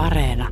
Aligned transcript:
Areena. 0.00 0.48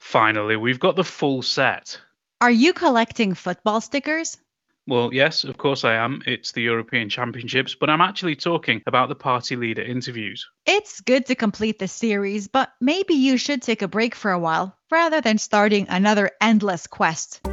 Finally, 0.00 0.56
we've 0.56 0.80
got 0.80 0.96
the 0.96 1.04
full 1.04 1.42
set. 1.42 2.00
Are 2.40 2.50
you 2.50 2.72
collecting 2.72 3.34
football 3.34 3.82
stickers? 3.82 4.38
Well, 4.86 5.12
yes, 5.12 5.44
of 5.44 5.58
course 5.58 5.84
I 5.84 5.96
am. 5.96 6.22
It's 6.24 6.52
the 6.52 6.62
European 6.62 7.10
Championships, 7.10 7.74
but 7.74 7.90
I'm 7.90 8.00
actually 8.00 8.36
talking 8.36 8.82
about 8.86 9.10
the 9.10 9.14
party 9.14 9.54
leader 9.54 9.82
interviews. 9.82 10.48
It's 10.64 11.02
good 11.02 11.26
to 11.26 11.34
complete 11.34 11.78
the 11.78 11.88
series, 11.88 12.48
but 12.48 12.72
maybe 12.80 13.12
you 13.12 13.36
should 13.36 13.60
take 13.60 13.82
a 13.82 13.88
break 13.88 14.14
for 14.14 14.30
a 14.30 14.38
while 14.38 14.74
rather 14.90 15.20
than 15.20 15.36
starting 15.36 15.88
another 15.90 16.30
endless 16.40 16.86
quest. 16.86 17.46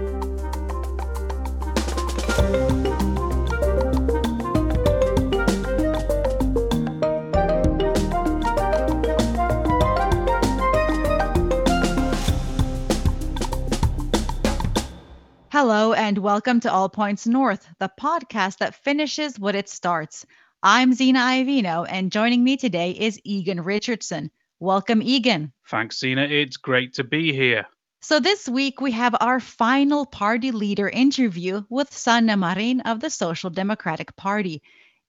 And 16.05 16.19
welcome 16.19 16.59
to 16.59 16.71
All 16.71 16.87
Points 16.87 17.25
North, 17.25 17.67
the 17.79 17.89
podcast 17.99 18.59
that 18.59 18.75
finishes 18.75 19.39
what 19.39 19.55
it 19.55 19.67
starts. 19.67 20.23
I'm 20.61 20.93
Zena 20.93 21.17
Iovino, 21.17 21.83
and 21.89 22.11
joining 22.11 22.43
me 22.43 22.57
today 22.57 22.91
is 22.91 23.19
Egan 23.23 23.63
Richardson. 23.63 24.29
Welcome, 24.59 25.01
Egan. 25.01 25.51
Thanks, 25.67 25.97
Zena. 25.97 26.21
It's 26.21 26.57
great 26.57 26.93
to 26.93 27.03
be 27.03 27.33
here. 27.33 27.65
So, 28.01 28.19
this 28.19 28.47
week 28.47 28.81
we 28.81 28.91
have 28.91 29.15
our 29.19 29.39
final 29.39 30.05
party 30.05 30.51
leader 30.51 30.87
interview 30.87 31.63
with 31.71 31.91
Sanna 31.91 32.37
Marin 32.37 32.81
of 32.81 32.99
the 32.99 33.09
Social 33.09 33.49
Democratic 33.49 34.15
Party. 34.15 34.61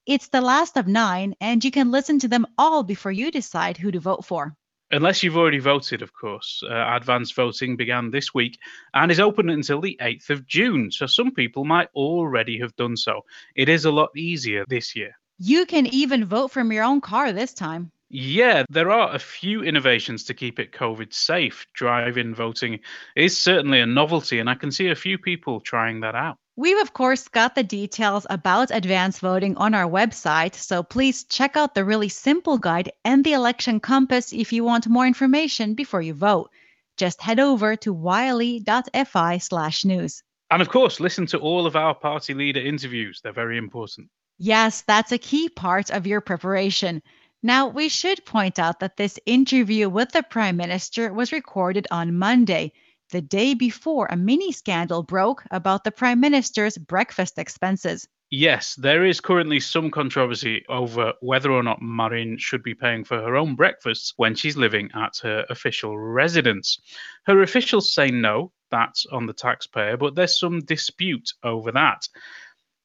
It's 0.06 0.28
the 0.28 0.40
last 0.40 0.78
of 0.78 0.86
nine, 0.86 1.34
and 1.42 1.62
you 1.62 1.70
can 1.70 1.90
listen 1.90 2.20
to 2.20 2.28
them 2.28 2.46
all 2.56 2.82
before 2.82 3.12
you 3.12 3.30
decide 3.30 3.76
who 3.76 3.90
to 3.90 4.00
vote 4.00 4.24
for. 4.24 4.56
Unless 4.90 5.22
you've 5.22 5.36
already 5.36 5.58
voted, 5.58 6.02
of 6.02 6.12
course. 6.12 6.62
Uh, 6.68 6.94
advanced 6.94 7.34
voting 7.34 7.76
began 7.76 8.10
this 8.10 8.32
week 8.32 8.58
and 8.94 9.10
is 9.10 9.18
open 9.18 9.50
until 9.50 9.80
the 9.80 9.98
8th 10.00 10.30
of 10.30 10.46
June, 10.46 10.90
so 10.92 11.06
some 11.06 11.32
people 11.32 11.64
might 11.64 11.88
already 11.94 12.58
have 12.60 12.76
done 12.76 12.96
so. 12.96 13.22
It 13.56 13.68
is 13.68 13.84
a 13.84 13.90
lot 13.90 14.10
easier 14.16 14.64
this 14.68 14.94
year. 14.94 15.18
You 15.38 15.66
can 15.66 15.86
even 15.86 16.24
vote 16.24 16.52
from 16.52 16.72
your 16.72 16.84
own 16.84 17.00
car 17.00 17.32
this 17.32 17.52
time. 17.52 17.90
Yeah, 18.08 18.62
there 18.70 18.90
are 18.92 19.12
a 19.14 19.18
few 19.18 19.64
innovations 19.64 20.24
to 20.24 20.34
keep 20.34 20.60
it 20.60 20.70
COVID 20.70 21.12
safe. 21.12 21.66
Drive 21.74 22.16
in 22.16 22.34
voting 22.34 22.80
is 23.16 23.36
certainly 23.36 23.80
a 23.80 23.86
novelty, 23.86 24.38
and 24.38 24.48
I 24.48 24.54
can 24.54 24.70
see 24.70 24.88
a 24.88 24.94
few 24.94 25.18
people 25.18 25.60
trying 25.60 26.00
that 26.00 26.14
out. 26.14 26.38
We've, 26.58 26.80
of 26.80 26.94
course, 26.94 27.28
got 27.28 27.54
the 27.54 27.62
details 27.62 28.26
about 28.30 28.70
advance 28.70 29.18
voting 29.18 29.58
on 29.58 29.74
our 29.74 29.84
website, 29.84 30.54
so 30.54 30.82
please 30.82 31.24
check 31.24 31.54
out 31.54 31.74
the 31.74 31.84
really 31.84 32.08
simple 32.08 32.56
guide 32.56 32.92
and 33.04 33.22
the 33.22 33.34
election 33.34 33.78
compass 33.78 34.32
if 34.32 34.54
you 34.54 34.64
want 34.64 34.88
more 34.88 35.06
information 35.06 35.74
before 35.74 36.00
you 36.00 36.14
vote. 36.14 36.48
Just 36.96 37.20
head 37.20 37.40
over 37.40 37.76
to 37.76 37.92
yle.fi 37.92 39.36
slash 39.36 39.84
news. 39.84 40.22
And 40.50 40.62
of 40.62 40.70
course, 40.70 40.98
listen 40.98 41.26
to 41.26 41.38
all 41.38 41.66
of 41.66 41.76
our 41.76 41.94
party 41.94 42.32
leader 42.32 42.60
interviews, 42.60 43.20
they're 43.22 43.34
very 43.34 43.58
important. 43.58 44.08
Yes, 44.38 44.80
that's 44.80 45.12
a 45.12 45.18
key 45.18 45.50
part 45.50 45.90
of 45.90 46.06
your 46.06 46.22
preparation. 46.22 47.02
Now, 47.42 47.68
we 47.68 47.90
should 47.90 48.24
point 48.24 48.58
out 48.58 48.80
that 48.80 48.96
this 48.96 49.18
interview 49.26 49.90
with 49.90 50.12
the 50.12 50.22
Prime 50.22 50.56
Minister 50.56 51.12
was 51.12 51.32
recorded 51.32 51.86
on 51.90 52.16
Monday 52.16 52.72
the 53.10 53.20
day 53.20 53.54
before 53.54 54.06
a 54.10 54.16
mini 54.16 54.52
scandal 54.52 55.02
broke 55.02 55.44
about 55.50 55.84
the 55.84 55.90
Prime 55.90 56.20
Minister's 56.20 56.78
breakfast 56.78 57.38
expenses. 57.38 58.08
Yes, 58.30 58.74
there 58.74 59.04
is 59.04 59.20
currently 59.20 59.60
some 59.60 59.90
controversy 59.92 60.64
over 60.68 61.12
whether 61.20 61.52
or 61.52 61.62
not 61.62 61.80
Marin 61.80 62.38
should 62.38 62.64
be 62.64 62.74
paying 62.74 63.04
for 63.04 63.18
her 63.18 63.36
own 63.36 63.54
breakfasts 63.54 64.14
when 64.16 64.34
she's 64.34 64.56
living 64.56 64.90
at 64.94 65.18
her 65.22 65.46
official 65.48 65.96
residence. 65.96 66.80
Her 67.26 67.42
officials 67.42 67.94
say 67.94 68.10
no, 68.10 68.52
that's 68.70 69.06
on 69.06 69.26
the 69.26 69.32
taxpayer, 69.32 69.96
but 69.96 70.16
there's 70.16 70.40
some 70.40 70.58
dispute 70.60 71.32
over 71.44 71.70
that. 71.72 72.08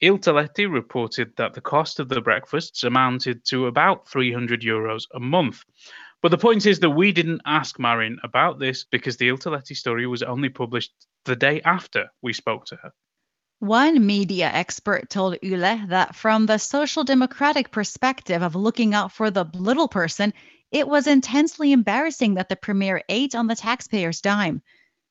Iltalehti 0.03 0.72
reported 0.72 1.36
that 1.38 1.53
the 1.53 1.62
cost 1.62 2.00
of 2.00 2.09
the 2.09 2.22
breakfasts 2.22 2.84
amounted 2.84 3.44
to 3.46 3.68
about 3.68 4.08
300 4.08 4.62
euros 4.62 5.03
a 5.14 5.20
month. 5.20 5.64
But 6.22 6.30
the 6.30 6.38
point 6.38 6.66
is 6.66 6.80
that 6.80 6.92
we 6.92 7.12
didn't 7.12 7.42
ask 7.46 7.80
Marin 7.80 8.20
about 8.24 8.59
this 8.59 8.84
because 8.84 9.18
the 9.18 9.30
Iltalehti 9.30 9.76
story 9.76 10.06
was 10.06 10.22
only 10.22 10.50
published 10.50 10.94
the 11.26 11.36
day 11.36 11.62
after 11.62 12.09
we 12.22 12.34
spoke 12.34 12.66
to 12.66 12.76
her. 12.76 12.94
One 13.59 14.06
media 14.06 14.50
expert 14.52 15.09
told 15.09 15.38
Yle 15.42 15.88
that 15.88 16.16
from 16.16 16.46
the 16.46 16.58
social 16.58 17.04
democratic 17.04 17.72
perspective 17.72 18.42
of 18.42 18.56
looking 18.56 18.94
out 18.94 19.12
for 19.12 19.30
the 19.30 19.46
little 19.54 19.88
person, 19.88 20.34
it 20.72 20.88
was 20.88 21.06
intensely 21.06 21.72
embarrassing 21.72 22.36
that 22.36 22.50
the 22.50 22.56
premier 22.56 23.02
ate 23.09 23.36
on 23.36 23.48
the 23.48 23.56
taxpayer's 23.56 24.22
dime. 24.22 24.62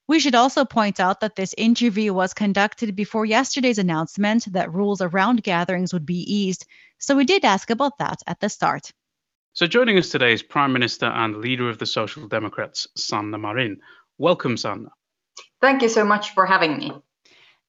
We 0.08 0.18
should 0.18 0.34
also 0.34 0.64
point 0.64 0.98
out 0.98 1.20
that 1.20 1.36
this 1.36 1.54
interview 1.56 2.12
was 2.12 2.34
conducted 2.34 2.96
before 2.96 3.24
yesterday's 3.24 3.78
announcement 3.78 4.52
that 4.52 4.72
rules 4.72 5.00
around 5.00 5.44
gatherings 5.44 5.92
would 5.92 6.06
be 6.06 6.22
eased, 6.22 6.66
so 6.98 7.14
we 7.14 7.24
did 7.24 7.44
ask 7.44 7.70
about 7.70 7.98
that 7.98 8.20
at 8.26 8.40
the 8.40 8.48
start. 8.48 8.92
So, 9.52 9.66
joining 9.66 9.98
us 9.98 10.10
today 10.10 10.32
is 10.32 10.44
Prime 10.44 10.72
Minister 10.72 11.06
and 11.06 11.38
leader 11.38 11.68
of 11.68 11.78
the 11.78 11.86
Social 11.86 12.28
Democrats, 12.28 12.86
Sanna 12.96 13.36
Marin. 13.36 13.80
Welcome, 14.16 14.56
Sanna. 14.56 14.90
Thank 15.60 15.82
you 15.82 15.88
so 15.88 16.04
much 16.04 16.34
for 16.34 16.46
having 16.46 16.78
me. 16.78 16.92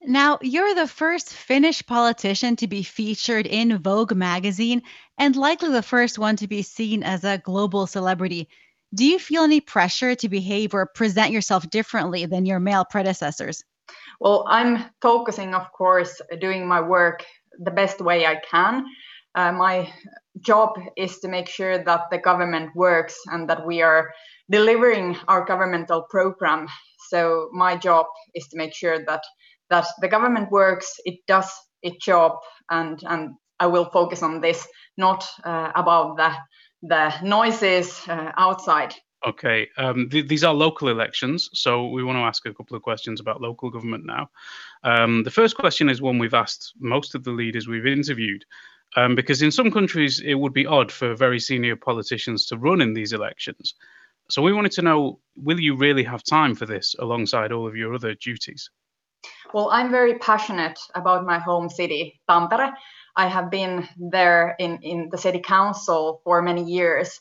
Now, 0.03 0.37
you're 0.43 0.75
the 0.75 0.87
first 0.87 1.33
Finnish 1.33 1.83
politician 1.85 2.55
to 2.57 2.67
be 2.67 2.83
featured 2.83 3.47
in 3.47 3.79
Vogue 3.79 4.15
magazine 4.15 4.83
and 5.17 5.35
likely 5.35 5.71
the 5.71 5.81
first 5.81 6.19
one 6.19 6.35
to 6.37 6.47
be 6.47 6.61
seen 6.61 7.01
as 7.01 7.23
a 7.23 7.39
global 7.39 7.87
celebrity. 7.87 8.47
Do 8.93 9.03
you 9.03 9.17
feel 9.17 9.43
any 9.43 9.59
pressure 9.59 10.13
to 10.13 10.29
behave 10.29 10.75
or 10.75 10.85
present 10.85 11.31
yourself 11.31 11.67
differently 11.71 12.27
than 12.27 12.45
your 12.45 12.59
male 12.59 12.85
predecessors? 12.85 13.63
Well, 14.19 14.45
I'm 14.47 14.85
focusing, 15.01 15.55
of 15.55 15.71
course, 15.71 16.21
doing 16.39 16.67
my 16.67 16.81
work 16.81 17.25
the 17.59 17.71
best 17.71 18.01
way 18.01 18.25
I 18.27 18.35
can. 18.35 18.85
Uh, 19.35 19.51
my 19.51 19.91
job 20.41 20.69
is 20.97 21.19
to 21.19 21.27
make 21.27 21.47
sure 21.47 21.83
that 21.83 22.09
the 22.11 22.17
government 22.17 22.71
works 22.75 23.17
and 23.27 23.49
that 23.49 23.65
we 23.65 23.81
are 23.81 24.11
delivering 24.49 25.17
our 25.27 25.45
governmental 25.45 26.03
program. 26.09 26.67
So 27.09 27.49
my 27.53 27.75
job 27.77 28.05
is 28.33 28.47
to 28.49 28.57
make 28.57 28.73
sure 28.73 29.03
that 29.05 29.23
that 29.69 29.87
the 30.01 30.07
government 30.07 30.51
works, 30.51 30.99
it 31.05 31.19
does 31.27 31.49
its 31.81 32.05
job, 32.05 32.33
and 32.69 33.01
and 33.07 33.35
I 33.59 33.67
will 33.67 33.85
focus 33.85 34.21
on 34.21 34.41
this, 34.41 34.67
not 34.97 35.25
uh, 35.43 35.71
about 35.75 36.17
the 36.17 36.31
the 36.81 37.13
noises 37.21 38.01
uh, 38.07 38.31
outside. 38.37 38.95
Okay, 39.25 39.69
um, 39.77 40.09
th- 40.09 40.27
these 40.27 40.43
are 40.43 40.53
local 40.53 40.87
elections, 40.87 41.49
so 41.53 41.87
we 41.87 42.03
want 42.03 42.17
to 42.17 42.23
ask 42.23 42.45
a 42.47 42.53
couple 42.53 42.75
of 42.75 42.81
questions 42.81 43.19
about 43.19 43.39
local 43.39 43.69
government 43.69 44.03
now. 44.03 44.29
Um, 44.83 45.23
the 45.23 45.29
first 45.29 45.55
question 45.55 45.89
is 45.89 46.01
one 46.01 46.17
we've 46.17 46.33
asked 46.33 46.73
most 46.79 47.13
of 47.13 47.23
the 47.23 47.31
leaders 47.31 47.67
we've 47.67 47.85
interviewed, 47.85 48.43
um, 48.95 49.15
because 49.15 49.41
in 49.41 49.51
some 49.51 49.71
countries 49.71 50.21
it 50.25 50.35
would 50.35 50.53
be 50.53 50.65
odd 50.65 50.91
for 50.91 51.15
very 51.15 51.39
senior 51.39 51.75
politicians 51.75 52.45
to 52.47 52.57
run 52.57 52.81
in 52.81 52.93
these 52.93 53.13
elections. 53.13 53.75
So 54.29 54.41
we 54.41 54.53
wanted 54.53 54.71
to 54.73 54.81
know 54.81 55.19
will 55.35 55.59
you 55.59 55.75
really 55.75 56.03
have 56.03 56.23
time 56.23 56.55
for 56.55 56.65
this 56.65 56.95
alongside 56.99 57.51
all 57.51 57.67
of 57.67 57.75
your 57.75 57.93
other 57.93 58.15
duties? 58.15 58.69
Well, 59.53 59.69
I'm 59.71 59.91
very 59.91 60.17
passionate 60.19 60.79
about 60.95 61.25
my 61.25 61.37
home 61.37 61.69
city, 61.69 62.19
Tampere. 62.29 62.73
I 63.15 63.27
have 63.27 63.51
been 63.51 63.87
there 63.97 64.55
in, 64.57 64.79
in 64.81 65.09
the 65.11 65.17
city 65.17 65.39
council 65.39 66.21
for 66.23 66.41
many 66.41 66.63
years, 66.63 67.19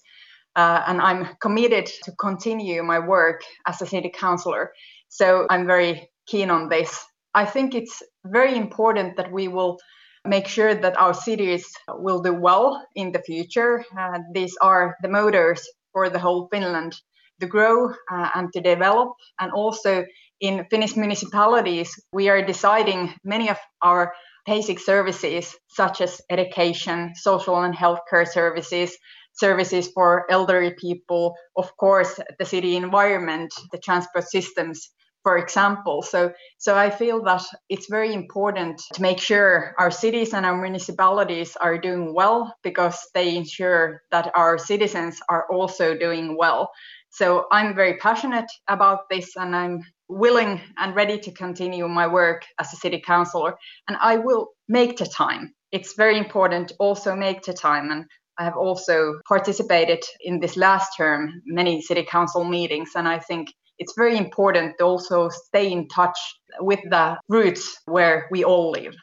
uh, 0.55 0.83
and 0.87 1.01
I'm 1.01 1.29
committed 1.41 1.87
to 2.05 2.13
continue 2.13 2.83
my 2.83 3.01
work 3.01 3.43
as 3.67 3.83
a 3.83 3.87
city 3.87 4.11
councillor. 4.15 4.73
So 5.09 5.47
I'm 5.51 5.67
very 5.67 6.09
keen 6.27 6.51
on 6.51 6.69
this. 6.69 7.05
I 7.35 7.45
think 7.45 7.75
it's 7.75 8.03
very 8.25 8.57
important 8.57 9.17
that 9.17 9.33
we 9.33 9.49
will 9.49 9.79
make 10.27 10.47
sure 10.47 10.75
that 10.75 10.99
our 10.99 11.15
cities 11.15 11.67
will 11.89 12.21
do 12.21 12.35
well 12.35 12.85
in 12.95 13.13
the 13.13 13.23
future. 13.23 13.85
Uh, 13.99 14.19
these 14.33 14.57
are 14.61 14.97
the 15.03 15.09
motors 15.09 15.67
for 15.93 16.09
the 16.09 16.19
whole 16.19 16.49
Finland 16.53 16.95
to 17.41 17.47
grow 17.47 17.91
uh, 18.13 18.29
and 18.35 18.53
to 18.53 18.61
develop. 18.61 19.13
And 19.39 19.51
also 19.53 20.05
in 20.41 20.67
Finnish 20.71 20.97
municipalities, 20.97 21.99
we 22.13 22.29
are 22.29 22.45
deciding 22.45 23.15
many 23.25 23.49
of 23.49 23.59
our 23.83 24.13
basic 24.47 24.79
services, 24.79 25.57
such 25.69 26.01
as 26.01 26.21
education, 26.31 27.13
social 27.15 27.63
and 27.63 27.75
healthcare 27.75 28.27
services, 28.27 28.97
services 29.33 29.91
for 29.95 30.31
elderly 30.31 30.75
people, 30.75 31.35
of 31.57 31.75
course, 31.77 32.21
the 32.39 32.45
city 32.45 32.77
environment, 32.77 33.53
the 33.73 33.79
transport 33.79 34.25
systems 34.29 34.91
for 35.23 35.37
example. 35.39 36.03
So, 36.03 36.33
so 36.59 36.77
I 36.77 36.91
feel 36.91 37.23
that 37.25 37.43
it's 37.69 37.87
very 37.89 38.15
important 38.15 38.83
to 38.95 39.03
make 39.03 39.19
sure 39.19 39.75
our 39.79 39.91
cities 39.91 40.33
and 40.33 40.47
our 40.47 40.61
municipalities 40.61 41.57
are 41.57 41.79
doing 41.79 42.15
well 42.15 42.55
because 42.63 42.99
they 43.15 43.37
ensure 43.37 44.03
that 44.11 44.31
our 44.35 44.59
citizens 44.59 45.21
are 45.29 45.47
also 45.53 45.97
doing 45.97 46.37
well. 46.37 46.71
So 47.11 47.47
I'm 47.51 47.75
very 47.75 47.97
passionate 47.99 48.51
about 48.69 49.09
this 49.11 49.37
and 49.37 49.55
I'm 49.55 49.83
willing 50.09 50.61
and 50.79 50.95
ready 50.95 51.19
to 51.19 51.33
continue 51.33 51.87
my 51.89 52.07
work 52.07 52.45
as 52.59 52.73
a 52.73 52.77
city 52.77 53.03
councillor 53.05 53.57
and 53.89 53.97
I 54.01 54.17
will 54.17 54.51
make 54.69 54.97
the 54.97 55.07
time. 55.07 55.53
It's 55.73 55.95
very 55.95 56.19
important 56.19 56.69
to 56.69 56.75
also 56.79 57.15
make 57.15 57.43
the 57.43 57.53
time 57.53 57.91
and 57.91 58.07
I 58.41 58.45
have 58.45 58.57
also 58.57 59.21
participated 59.29 60.03
in 60.23 60.41
this 60.41 60.57
last 60.57 60.97
term 60.97 61.43
many 61.45 61.83
city 61.83 62.07
council 62.11 62.43
meetings, 62.43 62.93
and 62.97 63.07
I 63.07 63.19
think 63.19 63.53
it's 63.81 63.95
very 63.97 64.17
important 64.17 64.77
to 64.79 64.85
also 64.85 65.29
stay 65.31 65.73
in 65.73 65.89
touch 65.89 66.19
with 66.61 66.81
the 66.91 67.19
roots 67.29 67.81
where 67.87 68.29
we 68.31 68.45
all 68.45 68.71
live. 68.71 68.95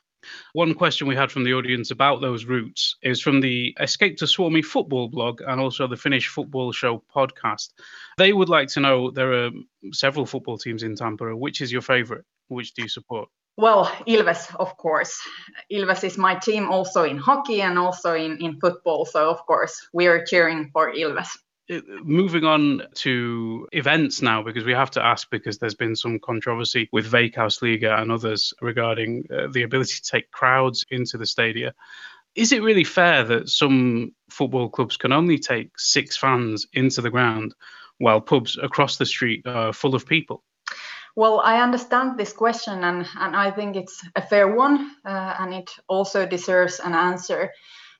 One 0.53 0.73
question 0.73 1.07
we 1.07 1.15
had 1.15 1.31
from 1.31 1.43
the 1.43 1.53
audience 1.53 1.91
about 1.91 2.21
those 2.21 2.45
roots 2.45 2.95
is 3.01 3.21
from 3.21 3.41
the 3.41 3.75
Escape 3.79 4.17
to 4.17 4.25
Suomi 4.25 4.63
football 4.63 5.07
blog 5.07 5.41
and 5.41 5.59
also 5.59 5.87
the 5.87 5.95
Finnish 5.95 6.27
Football 6.27 6.71
Show 6.71 7.03
podcast. 7.13 7.69
They 8.17 8.33
would 8.33 8.49
like 8.49 8.67
to 8.69 8.79
know 8.79 9.09
there 9.09 9.45
are 9.45 9.51
several 9.93 10.25
football 10.25 10.57
teams 10.57 10.83
in 10.83 10.95
Tampere. 10.95 11.35
Which 11.37 11.61
is 11.61 11.71
your 11.71 11.81
favourite? 11.81 12.23
Which 12.49 12.73
do 12.73 12.83
you 12.83 12.89
support? 12.89 13.29
Well, 13.57 13.85
Ilves, 14.07 14.53
of 14.59 14.77
course. 14.77 15.19
Ilves 15.71 16.03
is 16.03 16.17
my 16.17 16.35
team 16.35 16.69
also 16.69 17.03
in 17.03 17.17
hockey 17.17 17.61
and 17.61 17.79
also 17.79 18.13
in, 18.13 18.37
in 18.37 18.59
football. 18.59 19.05
So, 19.05 19.29
of 19.29 19.39
course, 19.47 19.87
we 19.93 20.07
are 20.07 20.23
cheering 20.23 20.69
for 20.73 20.93
Ilves 20.93 21.29
moving 22.03 22.43
on 22.43 22.83
to 22.95 23.67
events 23.71 24.21
now, 24.21 24.41
because 24.41 24.63
we 24.63 24.73
have 24.73 24.91
to 24.91 25.03
ask 25.03 25.29
because 25.29 25.57
there's 25.57 25.75
been 25.75 25.95
some 25.95 26.19
controversy 26.19 26.89
with 26.91 27.11
Veikkausliiga 27.11 28.01
and 28.01 28.11
others 28.11 28.53
regarding 28.61 29.25
uh, 29.31 29.47
the 29.51 29.63
ability 29.63 29.95
to 29.95 30.11
take 30.11 30.31
crowds 30.31 30.85
into 30.89 31.17
the 31.17 31.25
stadia. 31.25 31.73
Is 32.35 32.51
it 32.51 32.61
really 32.61 32.83
fair 32.83 33.23
that 33.23 33.49
some 33.49 34.13
football 34.29 34.69
clubs 34.69 34.97
can 34.97 35.11
only 35.11 35.39
take 35.39 35.79
six 35.79 36.15
fans 36.15 36.67
into 36.73 37.01
the 37.01 37.09
ground 37.09 37.55
while 37.97 38.21
pubs 38.21 38.57
across 38.61 38.97
the 38.97 39.05
street 39.05 39.45
are 39.47 39.73
full 39.73 39.95
of 39.95 40.05
people? 40.05 40.43
Well, 41.15 41.39
I 41.39 41.63
understand 41.63 42.17
this 42.17 42.31
question, 42.31 42.83
and, 42.83 43.07
and 43.17 43.35
I 43.35 43.49
think 43.49 43.75
it's 43.75 44.05
a 44.15 44.21
fair 44.21 44.47
one, 44.55 44.91
uh, 45.03 45.35
and 45.39 45.51
it 45.51 45.71
also 45.87 46.27
deserves 46.27 46.79
an 46.79 46.93
answer. 46.93 47.51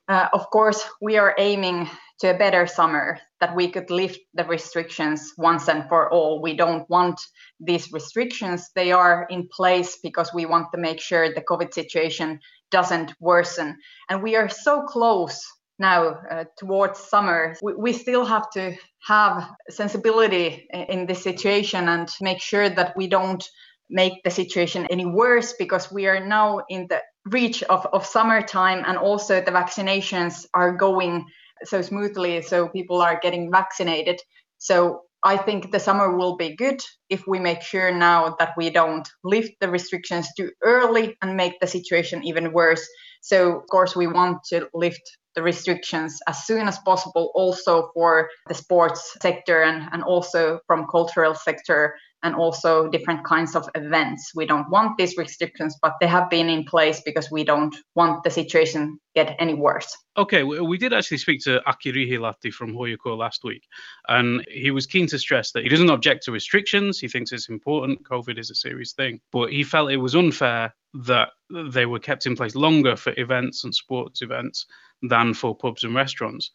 Uh, 0.06 0.28
of 0.32 0.48
course, 0.50 0.88
we 1.00 1.18
are 1.18 1.34
aiming 1.36 1.90
to 2.20 2.34
a 2.34 2.38
better 2.38 2.66
summer 2.66 3.18
that 3.40 3.54
we 3.54 3.70
could 3.70 3.90
lift 3.90 4.18
the 4.34 4.44
restrictions 4.44 5.32
once 5.38 5.68
and 5.68 5.88
for 5.88 6.10
all. 6.12 6.42
We 6.42 6.56
don't 6.56 6.88
want 6.90 7.20
these 7.60 7.92
restrictions. 7.92 8.70
They 8.74 8.92
are 8.92 9.26
in 9.30 9.48
place 9.48 9.98
because 10.02 10.34
we 10.34 10.46
want 10.46 10.72
to 10.72 10.80
make 10.80 11.00
sure 11.00 11.32
the 11.32 11.42
COVID 11.42 11.72
situation 11.72 12.40
doesn't 12.70 13.14
worsen. 13.20 13.78
And 14.08 14.22
we 14.22 14.36
are 14.36 14.48
so 14.48 14.82
close 14.82 15.40
now 15.78 16.20
uh, 16.30 16.44
towards 16.58 16.98
summer. 16.98 17.56
We, 17.62 17.74
we 17.74 17.92
still 17.92 18.24
have 18.24 18.50
to 18.50 18.74
have 19.06 19.48
sensibility 19.70 20.66
in 20.72 21.06
this 21.06 21.22
situation 21.22 21.88
and 21.88 22.08
make 22.20 22.40
sure 22.40 22.68
that 22.68 22.96
we 22.96 23.06
don't 23.06 23.44
make 23.90 24.22
the 24.22 24.30
situation 24.30 24.86
any 24.90 25.06
worse 25.06 25.54
because 25.58 25.90
we 25.90 26.06
are 26.06 26.24
now 26.24 26.60
in 26.68 26.86
the 26.88 27.00
reach 27.26 27.62
of, 27.64 27.86
of 27.92 28.04
summertime 28.04 28.82
and 28.86 28.98
also 28.98 29.40
the 29.40 29.50
vaccinations 29.50 30.46
are 30.52 30.72
going 30.72 31.24
so 31.64 31.82
smoothly 31.82 32.42
so 32.42 32.68
people 32.68 33.00
are 33.00 33.18
getting 33.22 33.50
vaccinated. 33.50 34.20
So 34.58 35.02
i 35.24 35.36
think 35.36 35.72
the 35.72 35.80
summer 35.80 36.16
will 36.16 36.36
be 36.36 36.54
good 36.54 36.80
if 37.08 37.26
we 37.26 37.40
make 37.40 37.60
sure 37.60 37.90
now 37.92 38.36
that 38.38 38.52
we 38.56 38.70
don't 38.70 39.08
lift 39.24 39.52
the 39.60 39.68
restrictions 39.68 40.28
too 40.36 40.50
early 40.62 41.16
and 41.20 41.36
make 41.36 41.58
the 41.58 41.66
situation 41.66 42.22
even 42.24 42.52
worse. 42.52 42.86
So 43.20 43.58
of 43.58 43.66
course 43.66 43.96
we 43.96 44.06
want 44.06 44.38
to 44.50 44.68
lift 44.74 45.02
the 45.34 45.42
restrictions 45.42 46.18
as 46.26 46.46
soon 46.46 46.66
as 46.66 46.78
possible 46.80 47.30
also 47.34 47.90
for 47.94 48.28
the 48.48 48.54
sports 48.54 49.16
sector 49.22 49.62
and, 49.62 49.88
and 49.92 50.02
also 50.02 50.60
from 50.66 50.86
cultural 50.90 51.34
sector 51.34 51.94
and 52.22 52.34
also 52.34 52.88
different 52.88 53.24
kinds 53.24 53.54
of 53.54 53.68
events. 53.74 54.32
We 54.34 54.46
don't 54.46 54.68
want 54.70 54.98
these 54.98 55.16
restrictions, 55.16 55.76
but 55.80 55.94
they 56.00 56.06
have 56.06 56.28
been 56.28 56.48
in 56.48 56.64
place 56.64 57.00
because 57.04 57.30
we 57.30 57.44
don't 57.44 57.74
want 57.94 58.24
the 58.24 58.30
situation 58.30 58.98
get 59.14 59.36
any 59.38 59.54
worse. 59.54 59.96
Okay, 60.16 60.42
we 60.42 60.78
did 60.78 60.92
actually 60.92 61.18
speak 61.18 61.40
to 61.42 61.62
Aki 61.68 61.92
Riihilahti 61.92 62.52
from 62.52 62.74
HJK 62.74 63.16
last 63.16 63.44
week, 63.44 63.62
and 64.08 64.44
he 64.48 64.70
was 64.70 64.86
keen 64.86 65.06
to 65.08 65.18
stress 65.18 65.52
that 65.52 65.62
he 65.62 65.68
doesn't 65.68 65.90
object 65.90 66.24
to 66.24 66.32
restrictions. 66.32 66.98
He 66.98 67.08
thinks 67.08 67.32
it's 67.32 67.48
important. 67.48 68.02
COVID 68.02 68.38
is 68.38 68.50
a 68.50 68.54
serious 68.54 68.92
thing, 68.92 69.20
but 69.32 69.52
he 69.52 69.62
felt 69.62 69.90
it 69.90 69.96
was 69.96 70.16
unfair 70.16 70.74
that 70.94 71.30
they 71.50 71.86
were 71.86 71.98
kept 71.98 72.26
in 72.26 72.36
place 72.36 72.54
longer 72.54 72.96
for 72.96 73.12
events 73.16 73.64
and 73.64 73.74
sports 73.74 74.22
events 74.22 74.66
than 75.02 75.34
for 75.34 75.56
pubs 75.56 75.84
and 75.84 75.94
restaurants. 75.94 76.50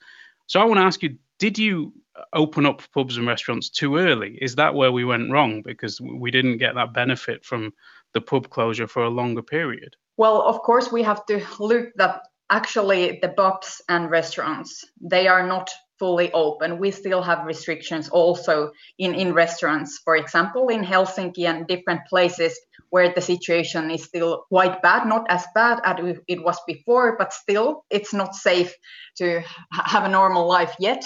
So 0.48 0.60
I 0.60 0.66
want 0.66 0.80
to 0.80 0.84
ask 0.84 1.02
you 1.04 1.18
did 1.40 1.58
you 1.58 1.94
open 2.34 2.66
up 2.66 2.82
pubs 2.94 3.18
and 3.18 3.28
restaurants 3.28 3.70
too 3.70 3.98
early? 3.98 4.38
Is 4.42 4.56
that 4.56 4.76
where 4.76 4.92
we 4.92 5.04
went 5.04 5.32
wrong 5.32 5.62
because 5.64 6.00
we 6.00 6.32
didn't 6.32 6.58
get 6.58 6.76
that 6.76 6.94
benefit 6.94 7.44
from 7.44 7.74
the 8.14 8.22
pub 8.22 8.50
closure 8.50 8.88
for 8.88 9.04
a 9.04 9.10
longer 9.10 9.42
period? 9.42 9.96
Well, 10.18 10.42
of 10.44 10.60
course, 10.62 10.92
we 10.92 11.02
have 11.04 11.26
to 11.26 11.44
look 11.60 11.88
that 11.96 12.22
actually 12.50 13.20
the 13.22 13.30
pubs 13.30 13.82
and 13.90 14.12
restaurants 14.12 14.86
they 15.02 15.28
are 15.28 15.48
not 15.48 15.70
fully 16.00 16.32
open. 16.34 16.80
We 16.80 16.92
still 16.92 17.22
have 17.22 17.46
restrictions 17.46 18.10
also 18.10 18.72
in, 18.98 19.16
in 19.16 19.34
restaurants, 19.34 20.02
for 20.04 20.16
example, 20.16 20.68
in 20.70 20.84
Helsinki 20.84 21.46
and 21.48 21.68
different 21.68 22.02
places 22.10 22.60
where 22.94 23.12
the 23.12 23.22
situation 23.22 23.90
is 23.90 24.04
still 24.04 24.46
quite 24.50 24.80
bad, 24.84 25.08
not 25.08 25.26
as 25.28 25.44
bad 25.56 25.80
as 25.84 26.16
it 26.28 26.44
was 26.44 26.60
before, 26.68 27.16
but 27.18 27.34
still 27.34 27.84
it's 27.90 28.14
not 28.14 28.36
safe 28.36 28.72
to 29.18 29.42
have 29.72 30.04
a 30.04 30.16
normal 30.20 30.48
life 30.48 30.76
yet. 30.80 31.04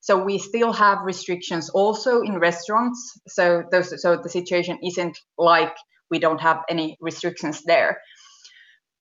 So 0.00 0.22
we 0.22 0.36
still 0.36 0.70
have 0.70 0.98
restrictions 1.02 1.70
also 1.70 2.20
in 2.20 2.38
restaurants. 2.38 3.18
So 3.26 3.64
those, 3.72 4.02
so 4.02 4.18
the 4.18 4.28
situation 4.28 4.78
isn't 4.84 5.16
like 5.38 5.74
we 6.10 6.18
don't 6.18 6.42
have 6.42 6.60
any 6.68 6.98
restrictions 7.00 7.62
there. 7.64 8.02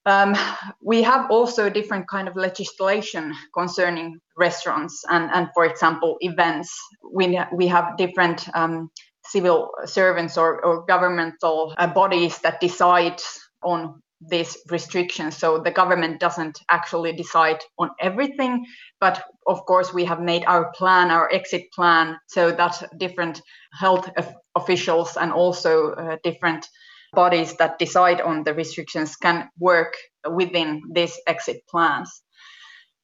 Um, 0.05 0.33
we 0.81 1.01
have 1.03 1.29
also 1.29 1.69
different 1.69 2.07
kind 2.07 2.29
of 2.29 2.37
legislation 2.37 3.35
concerning 3.53 4.17
restaurants 4.37 5.03
and, 5.09 5.29
and 5.33 5.49
for 5.53 5.65
example, 5.65 6.15
events. 6.21 6.73
We, 7.03 7.37
we 7.51 7.67
have 7.67 7.97
different 7.97 8.47
um, 8.53 8.91
civil 9.31 9.69
servants 9.85 10.37
or, 10.37 10.63
or 10.65 10.85
governmental 10.85 11.73
uh, 11.77 11.87
bodies 11.87 12.39
that 12.39 12.59
decide 12.59 13.21
on 13.63 14.01
these 14.29 14.57
restrictions. 14.69 15.37
So 15.37 15.59
the 15.59 15.71
government 15.71 16.19
doesn't 16.19 16.59
actually 16.69 17.13
decide 17.13 17.59
on 17.77 17.89
everything, 18.01 18.65
but 18.99 19.23
of 19.47 19.65
course 19.65 19.93
we 19.93 20.05
have 20.05 20.19
made 20.19 20.43
our 20.45 20.71
plan, 20.71 21.09
our 21.09 21.31
exit 21.31 21.71
plan, 21.73 22.17
so 22.27 22.51
that 22.51 22.83
different 22.97 23.41
health 23.71 24.09
officials 24.55 25.15
and 25.15 25.31
also 25.31 25.91
uh, 25.91 26.17
different 26.23 26.67
bodies 27.13 27.55
that 27.57 27.79
decide 27.79 28.21
on 28.21 28.43
the 28.43 28.53
restrictions 28.53 29.15
can 29.15 29.49
work 29.57 29.93
within 30.29 30.81
these 30.91 31.17
exit 31.27 31.61
plans. 31.69 32.21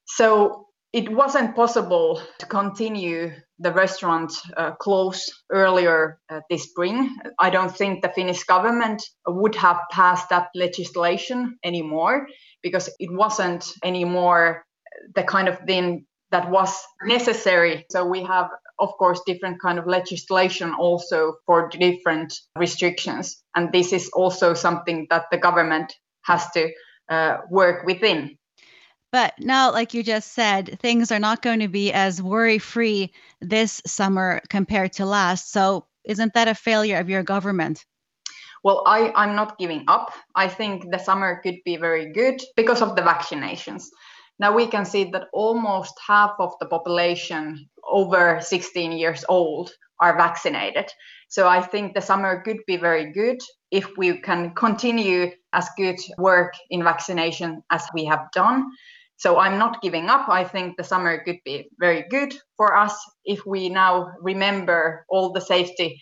So 0.06 0.65
it 0.96 1.12
wasn't 1.12 1.58
possible 1.58 2.22
to 2.40 2.46
continue 2.46 3.34
the 3.60 3.74
restaurant 3.74 4.32
uh, 4.56 4.72
close 4.76 5.30
earlier 5.52 6.22
uh, 6.30 6.40
this 6.50 6.64
spring. 6.64 7.18
I 7.38 7.50
don't 7.50 7.76
think 7.76 8.02
the 8.02 8.14
Finnish 8.16 8.46
government 8.46 9.04
would 9.28 9.56
have 9.56 9.82
passed 9.92 10.30
that 10.30 10.48
legislation 10.56 11.60
anymore 11.66 12.28
because 12.64 12.90
it 12.98 13.12
wasn't 13.12 13.70
anymore 13.84 14.64
the 15.16 15.24
kind 15.24 15.50
of 15.50 15.60
thing 15.68 16.06
that 16.32 16.50
was 16.50 16.82
necessary. 17.04 17.86
So 17.92 18.06
we 18.06 18.24
have, 18.24 18.50
of 18.80 18.94
course, 18.98 19.20
different 19.26 19.62
kind 19.62 19.78
of 19.78 19.88
legislation 19.88 20.74
also 20.80 21.34
for 21.46 21.68
different 21.68 22.34
restrictions, 22.58 23.44
and 23.54 23.70
this 23.74 23.92
is 23.92 24.10
also 24.14 24.54
something 24.54 25.08
that 25.10 25.26
the 25.30 25.38
government 25.38 25.94
has 26.24 26.50
to 26.52 26.72
uh, 27.10 27.40
work 27.50 27.86
within. 27.86 28.38
But 29.16 29.40
now, 29.40 29.72
like 29.72 29.94
you 29.94 30.04
just 30.04 30.34
said, 30.34 30.78
things 30.82 31.10
are 31.10 31.20
not 31.20 31.42
going 31.42 31.62
to 31.62 31.70
be 31.70 31.94
as 31.94 32.22
worry 32.22 32.58
free 32.58 33.14
this 33.40 33.82
summer 33.88 34.42
compared 34.50 34.92
to 34.98 35.06
last. 35.06 35.54
So, 35.54 35.86
isn't 36.04 36.34
that 36.34 36.50
a 36.50 36.54
failure 36.54 36.98
of 36.98 37.10
your 37.10 37.24
government? 37.24 37.86
Well, 38.62 38.84
I, 38.86 39.14
I'm 39.16 39.34
not 39.34 39.58
giving 39.58 39.86
up. 39.88 40.12
I 40.36 40.50
think 40.50 40.92
the 40.92 40.98
summer 40.98 41.40
could 41.42 41.60
be 41.64 41.78
very 41.78 42.12
good 42.12 42.42
because 42.58 42.82
of 42.82 42.98
the 42.98 43.04
vaccinations. 43.04 43.86
Now 44.38 44.54
we 44.54 44.68
can 44.68 44.84
see 44.84 45.06
that 45.12 45.30
almost 45.32 45.94
half 46.06 46.34
of 46.38 46.52
the 46.60 46.66
population 46.66 47.70
over 47.88 48.42
16 48.42 48.92
years 48.92 49.24
old 49.30 49.72
are 50.02 50.18
vaccinated. 50.18 50.92
So 51.30 51.48
I 51.48 51.62
think 51.62 51.94
the 51.94 52.02
summer 52.02 52.42
could 52.42 52.60
be 52.68 52.76
very 52.76 53.14
good 53.14 53.40
if 53.72 53.88
we 53.96 54.20
can 54.20 54.54
continue 54.56 55.32
as 55.54 55.70
good 55.78 56.00
work 56.18 56.54
in 56.70 56.84
vaccination 56.84 57.64
as 57.72 57.88
we 57.94 58.04
have 58.04 58.30
done. 58.34 58.66
So 59.18 59.38
I'm 59.38 59.58
not 59.58 59.82
giving 59.82 60.10
up. 60.10 60.28
I 60.30 60.44
think 60.44 60.78
the 60.78 60.84
summer 60.84 61.24
could 61.24 61.40
be 61.46 61.70
very 61.80 62.06
good 62.10 62.36
for 62.58 62.76
us 62.76 62.96
if 63.24 63.46
we 63.46 63.70
now 63.70 64.12
remember 64.22 65.06
all 65.10 65.32
the 65.32 65.42
safety 65.42 66.02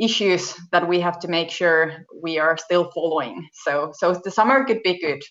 issues 0.00 0.54
that 0.70 0.88
we 0.88 1.00
have 1.00 1.18
to 1.20 1.28
make 1.28 1.50
sure 1.50 2.06
we 2.22 2.38
are 2.38 2.56
still 2.56 2.90
following. 2.92 3.48
So 3.52 3.92
so 3.94 4.14
the 4.14 4.30
summer 4.30 4.64
could 4.64 4.82
be 4.82 5.00
good 5.00 5.22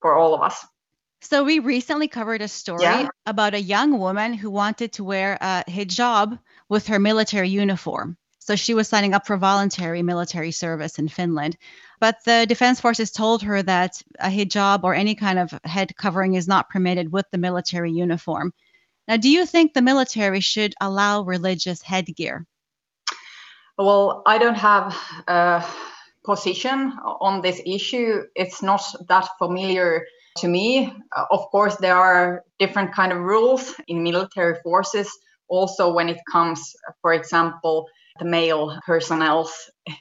for 0.00 0.16
all 0.16 0.34
of 0.34 0.42
us. 0.42 0.64
So 1.20 1.44
we 1.44 1.60
recently 1.60 2.08
covered 2.08 2.42
a 2.42 2.48
story 2.48 2.82
yeah. 2.82 3.08
about 3.26 3.54
a 3.54 3.60
young 3.60 3.98
woman 3.98 4.34
who 4.34 4.50
wanted 4.50 4.92
to 4.94 5.04
wear 5.04 5.38
a 5.40 5.62
hijab 5.68 6.38
with 6.68 6.88
her 6.88 6.98
military 6.98 7.48
uniform. 7.48 8.16
So 8.44 8.56
she 8.56 8.74
was 8.74 8.88
signing 8.88 9.14
up 9.14 9.24
for 9.24 9.36
voluntary 9.36 10.02
military 10.02 10.50
service 10.50 10.98
in 10.98 11.08
Finland. 11.08 11.56
But 12.00 12.16
the 12.24 12.44
defense 12.48 12.80
forces 12.80 13.12
told 13.12 13.42
her 13.42 13.62
that 13.62 14.02
a 14.18 14.28
hijab 14.28 14.82
or 14.82 14.94
any 14.94 15.14
kind 15.14 15.38
of 15.38 15.54
head 15.64 15.94
covering 15.96 16.34
is 16.34 16.48
not 16.48 16.68
permitted 16.68 17.12
with 17.12 17.26
the 17.30 17.38
military 17.38 17.92
uniform. 17.92 18.52
Now, 19.06 19.16
do 19.16 19.28
you 19.28 19.46
think 19.46 19.74
the 19.74 19.82
military 19.82 20.40
should 20.40 20.74
allow 20.80 21.22
religious 21.22 21.82
headgear? 21.82 22.44
Well, 23.78 24.22
I 24.26 24.38
don't 24.38 24.56
have 24.56 24.96
a 25.28 25.64
position 26.24 26.92
on 27.20 27.42
this 27.42 27.60
issue. 27.64 28.22
It's 28.34 28.60
not 28.60 28.82
that 29.08 29.28
familiar 29.38 30.04
to 30.38 30.48
me. 30.48 30.92
Of 31.30 31.46
course, 31.52 31.76
there 31.76 31.96
are 31.96 32.42
different 32.58 32.92
kind 32.92 33.12
of 33.12 33.18
rules 33.18 33.74
in 33.86 34.02
military 34.02 34.56
forces. 34.64 35.08
Also, 35.46 35.92
when 35.92 36.08
it 36.08 36.18
comes, 36.30 36.74
for 37.02 37.12
example, 37.12 37.86
the 38.18 38.24
male 38.24 38.78
personnel 38.86 39.50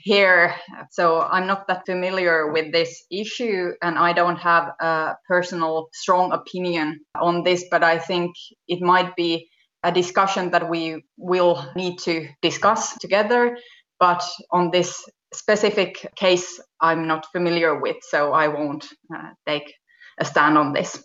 here. 0.01 0.56
So 0.91 1.22
I'm 1.22 1.48
not 1.48 1.68
that 1.68 1.86
familiar 1.86 2.51
with 2.51 2.72
this 2.72 3.03
issue 3.12 3.72
and 3.82 3.98
I 3.98 4.13
don't 4.13 4.38
have 4.38 4.74
a 4.80 5.15
personal 5.27 5.89
strong 5.94 6.32
opinion 6.32 7.01
on 7.20 7.44
this, 7.44 7.65
but 7.72 7.84
I 7.84 7.98
think 8.00 8.36
it 8.68 8.82
might 8.82 9.15
be 9.15 9.50
a 9.84 9.91
discussion 9.91 10.51
that 10.51 10.70
we 10.70 11.03
will 11.18 11.65
need 11.75 12.00
to 12.00 12.27
discuss 12.41 12.98
together. 13.00 13.58
But 14.00 14.24
on 14.51 14.72
this 14.72 15.03
specific 15.34 16.12
case, 16.15 16.60
I'm 16.80 17.08
not 17.08 17.32
familiar 17.32 17.80
with, 17.80 17.98
so 18.01 18.34
I 18.34 18.48
won't 18.48 18.88
uh, 19.13 19.30
take 19.48 19.74
a 20.20 20.25
stand 20.25 20.58
on 20.58 20.74
this. 20.74 21.01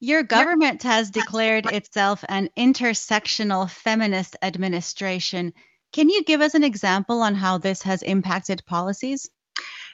Your 0.00 0.24
government 0.24 0.82
has 0.82 1.12
declared 1.12 1.66
itself 1.66 2.24
an 2.28 2.50
intersectional 2.58 3.70
feminist 3.70 4.36
administration. 4.42 5.52
Can 5.92 6.08
you 6.08 6.24
give 6.24 6.40
us 6.40 6.54
an 6.54 6.64
example 6.64 7.20
on 7.20 7.34
how 7.34 7.58
this 7.58 7.82
has 7.82 8.02
impacted 8.02 8.64
policies? 8.66 9.28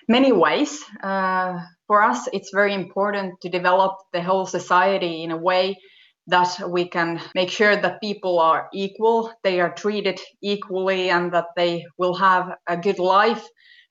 Many 0.09 0.33
ways. 0.33 0.81
Uh, 1.03 1.61
for 1.89 2.03
us, 2.03 2.29
it's 2.33 2.51
very 2.55 2.73
important 2.73 3.41
to 3.43 3.49
develop 3.49 3.97
the 4.13 4.23
whole 4.23 4.47
society 4.47 5.25
in 5.25 5.33
a 5.33 5.37
way 5.37 5.77
that 6.29 6.71
we 6.71 6.89
can 6.89 7.21
make 7.35 7.51
sure 7.51 7.75
that 7.75 8.01
people 8.01 8.39
are 8.39 8.69
equal, 8.73 9.33
they 9.43 9.61
are 9.61 9.73
treated 9.75 10.21
equally, 10.43 11.11
and 11.11 11.33
that 11.33 11.47
they 11.57 11.85
will 11.97 12.15
have 12.15 12.55
a 12.69 12.77
good 12.77 12.99
life 12.99 13.45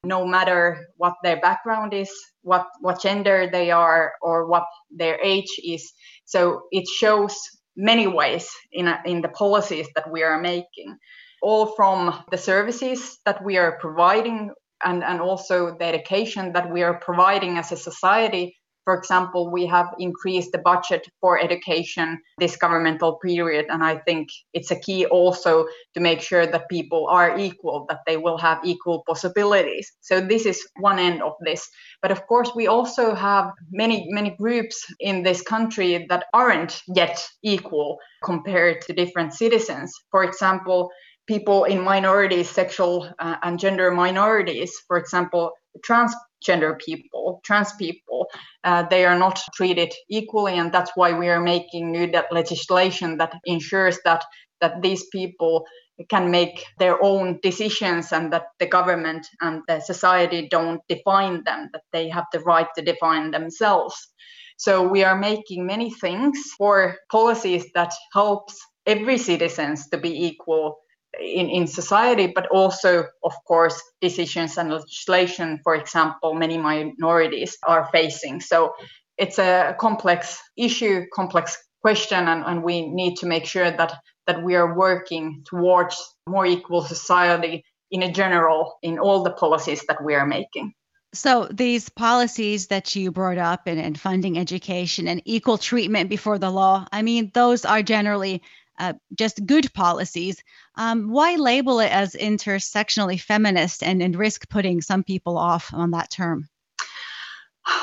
no 0.04 0.26
matter 0.26 0.88
what 0.96 1.16
their 1.24 1.42
background 1.42 1.94
is, 1.94 2.12
what, 2.42 2.68
what 2.80 3.02
gender 3.02 3.50
they 3.52 3.72
are, 3.72 4.14
or 4.22 4.48
what 4.48 4.66
their 4.92 5.20
age 5.22 5.60
is. 5.64 5.92
So 6.26 6.62
it 6.72 6.88
shows 6.88 7.36
many 7.76 8.08
ways 8.08 8.48
in, 8.72 8.88
a, 8.88 9.02
in 9.06 9.22
the 9.22 9.30
policies 9.30 9.88
that 9.96 10.10
we 10.10 10.24
are 10.24 10.40
making 10.40 10.98
all 11.42 11.68
from 11.76 12.24
the 12.32 12.38
services 12.38 13.20
that 13.26 13.44
we 13.44 13.58
are 13.58 13.78
providing 13.80 14.52
and, 14.84 15.04
and 15.04 15.22
also 15.22 15.76
the 15.78 15.86
education 15.86 16.54
that 16.54 16.72
we 16.72 16.84
are 16.84 17.00
providing 17.00 17.58
as 17.58 17.72
a 17.72 17.78
society. 17.78 18.56
For 18.86 18.98
example, 18.98 19.52
we 19.52 19.66
have 19.66 19.88
increased 20.00 20.54
the 20.54 20.60
budget 20.60 21.06
for 21.20 21.38
education 21.38 22.22
this 22.38 22.56
governmental 22.56 23.18
period, 23.18 23.66
and 23.70 23.84
I 23.84 23.98
think 23.98 24.30
it's 24.54 24.72
a 24.72 24.80
key 24.80 25.06
also 25.08 25.66
to 25.94 26.00
make 26.00 26.22
sure 26.22 26.48
that 26.48 26.70
people 26.70 27.08
are 27.08 27.38
equal, 27.38 27.86
that 27.90 28.00
they 28.08 28.16
will 28.16 28.38
have 28.38 28.60
equal 28.64 29.04
possibilities. 29.06 29.92
So 30.00 30.22
this 30.22 30.46
is 30.46 30.66
one 30.80 31.00
end 31.00 31.22
of 31.22 31.34
this. 31.42 31.70
But 32.02 32.12
of 32.12 32.26
course, 32.28 32.52
we 32.56 32.68
also 32.68 33.14
have 33.14 33.52
many, 33.72 34.08
many 34.10 34.30
groups 34.30 34.86
in 35.02 35.22
this 35.22 35.42
country 35.42 36.06
that 36.08 36.24
aren't 36.34 36.82
yet 36.96 37.28
equal 37.44 37.98
compared 38.24 38.80
to 38.84 38.94
different 38.94 39.34
citizens. 39.34 39.92
For 40.12 40.24
example, 40.24 40.90
people 41.28 41.66
in 41.66 41.82
minorities, 41.82 42.50
sexual 42.50 43.10
uh, 43.20 43.36
and 43.44 43.60
gender 43.60 43.92
minorities, 43.92 44.74
for 44.88 44.98
example, 44.98 45.52
transgender 45.86 46.80
people, 46.80 47.42
trans 47.44 47.74
people, 47.74 48.28
uh, 48.64 48.84
they 48.90 49.06
are 49.06 49.18
not 49.18 49.40
treated 49.54 49.94
equally, 50.10 50.58
and 50.58 50.72
that's 50.72 50.92
why 50.96 51.14
we 51.14 51.30
are 51.30 51.42
making 51.42 51.92
new 51.92 52.12
legislation 52.32 53.18
that 53.18 53.34
ensures 53.46 54.00
that 54.06 54.24
that 54.60 54.82
these 54.82 55.06
people 55.12 55.66
can 56.10 56.32
make 56.32 56.66
their 56.80 57.04
own 57.04 57.40
decisions 57.44 58.12
and 58.12 58.34
that 58.34 58.46
the 58.60 58.66
government 58.66 59.28
and 59.42 59.62
the 59.68 59.80
society 59.80 60.48
don't 60.50 60.82
define 60.90 61.44
them 61.44 61.70
that 61.74 61.84
they 61.92 62.10
have 62.10 62.26
the 62.32 62.40
right 62.40 62.68
to 62.76 62.82
define 62.82 63.32
themselves. 63.32 63.96
So 64.58 64.88
we 64.88 65.04
are 65.04 65.18
making 65.18 65.66
many 65.66 65.92
things 65.92 66.40
for 66.58 66.98
policies 67.12 67.66
that 67.76 67.94
helps 68.14 68.60
every 68.88 69.18
citizens 69.18 69.90
to 69.90 69.98
be 69.98 70.26
equal 70.28 70.78
in, 71.20 71.50
in 71.50 71.68
society, 71.68 72.32
but 72.34 72.48
also, 72.48 73.06
of 73.24 73.34
course, 73.48 73.82
decisions 74.02 74.58
and 74.58 74.70
legislation, 74.70 75.60
for 75.64 75.76
example, 75.76 76.34
many 76.34 76.58
minorities 76.58 77.58
are 77.64 77.90
facing. 77.92 78.42
So 78.42 78.74
it's 79.18 79.40
a 79.40 79.76
complex 79.80 80.42
issue, 80.56 81.06
complex 81.14 81.58
question, 81.82 82.28
and, 82.28 82.44
and 82.46 82.64
we 82.64 82.88
need 82.88 83.18
to 83.18 83.26
make 83.26 83.46
sure 83.46 83.72
that, 83.72 83.94
that 84.28 84.44
we 84.44 84.56
are 84.56 84.76
working 84.76 85.44
towards 85.46 86.16
more 86.28 86.46
equal 86.46 86.84
society 86.84 87.64
in 87.92 88.04
a 88.04 88.12
general 88.12 88.78
in 88.82 89.00
all 89.00 89.24
the 89.24 89.32
policies 89.32 89.84
that 89.88 90.04
we 90.04 90.14
are 90.14 90.26
making. 90.26 90.74
So, 91.14 91.48
these 91.50 91.88
policies 91.90 92.68
that 92.68 92.96
you 92.96 93.12
brought 93.12 93.38
up 93.38 93.62
and, 93.66 93.80
and 93.80 94.00
funding 94.00 94.38
education 94.38 95.08
and 95.08 95.22
equal 95.24 95.58
treatment 95.58 96.10
before 96.10 96.38
the 96.38 96.52
law, 96.52 96.86
I 96.92 97.02
mean, 97.02 97.32
those 97.34 97.64
are 97.64 97.82
generally 97.82 98.42
uh, 98.78 98.94
just 99.16 99.46
good 99.46 99.74
policies. 99.74 100.44
Um, 100.76 101.10
why 101.10 101.36
label 101.36 101.80
it 101.80 101.92
as 101.92 102.14
intersectionally 102.14 103.20
feminist 103.20 103.84
and, 103.84 104.02
and 104.02 104.16
risk 104.16 104.50
putting 104.50 104.82
some 104.82 105.04
people 105.04 105.38
off 105.38 105.74
on 105.74 105.92
that 105.92 106.10
term? 106.12 106.50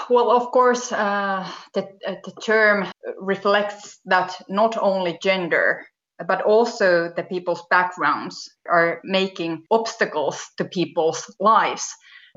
Well, 0.08 0.30
of 0.30 0.50
course, 0.50 0.92
uh, 0.92 1.48
the, 1.74 1.88
uh, 2.06 2.14
the 2.24 2.32
term 2.42 2.86
reflects 3.18 3.98
that 4.06 4.34
not 4.48 4.76
only 4.76 5.18
gender, 5.22 5.86
but 6.26 6.42
also 6.42 7.12
the 7.16 7.24
people's 7.24 7.64
backgrounds 7.70 8.48
are 8.70 9.00
making 9.04 9.64
obstacles 9.70 10.46
to 10.56 10.64
people's 10.64 11.34
lives. 11.40 11.86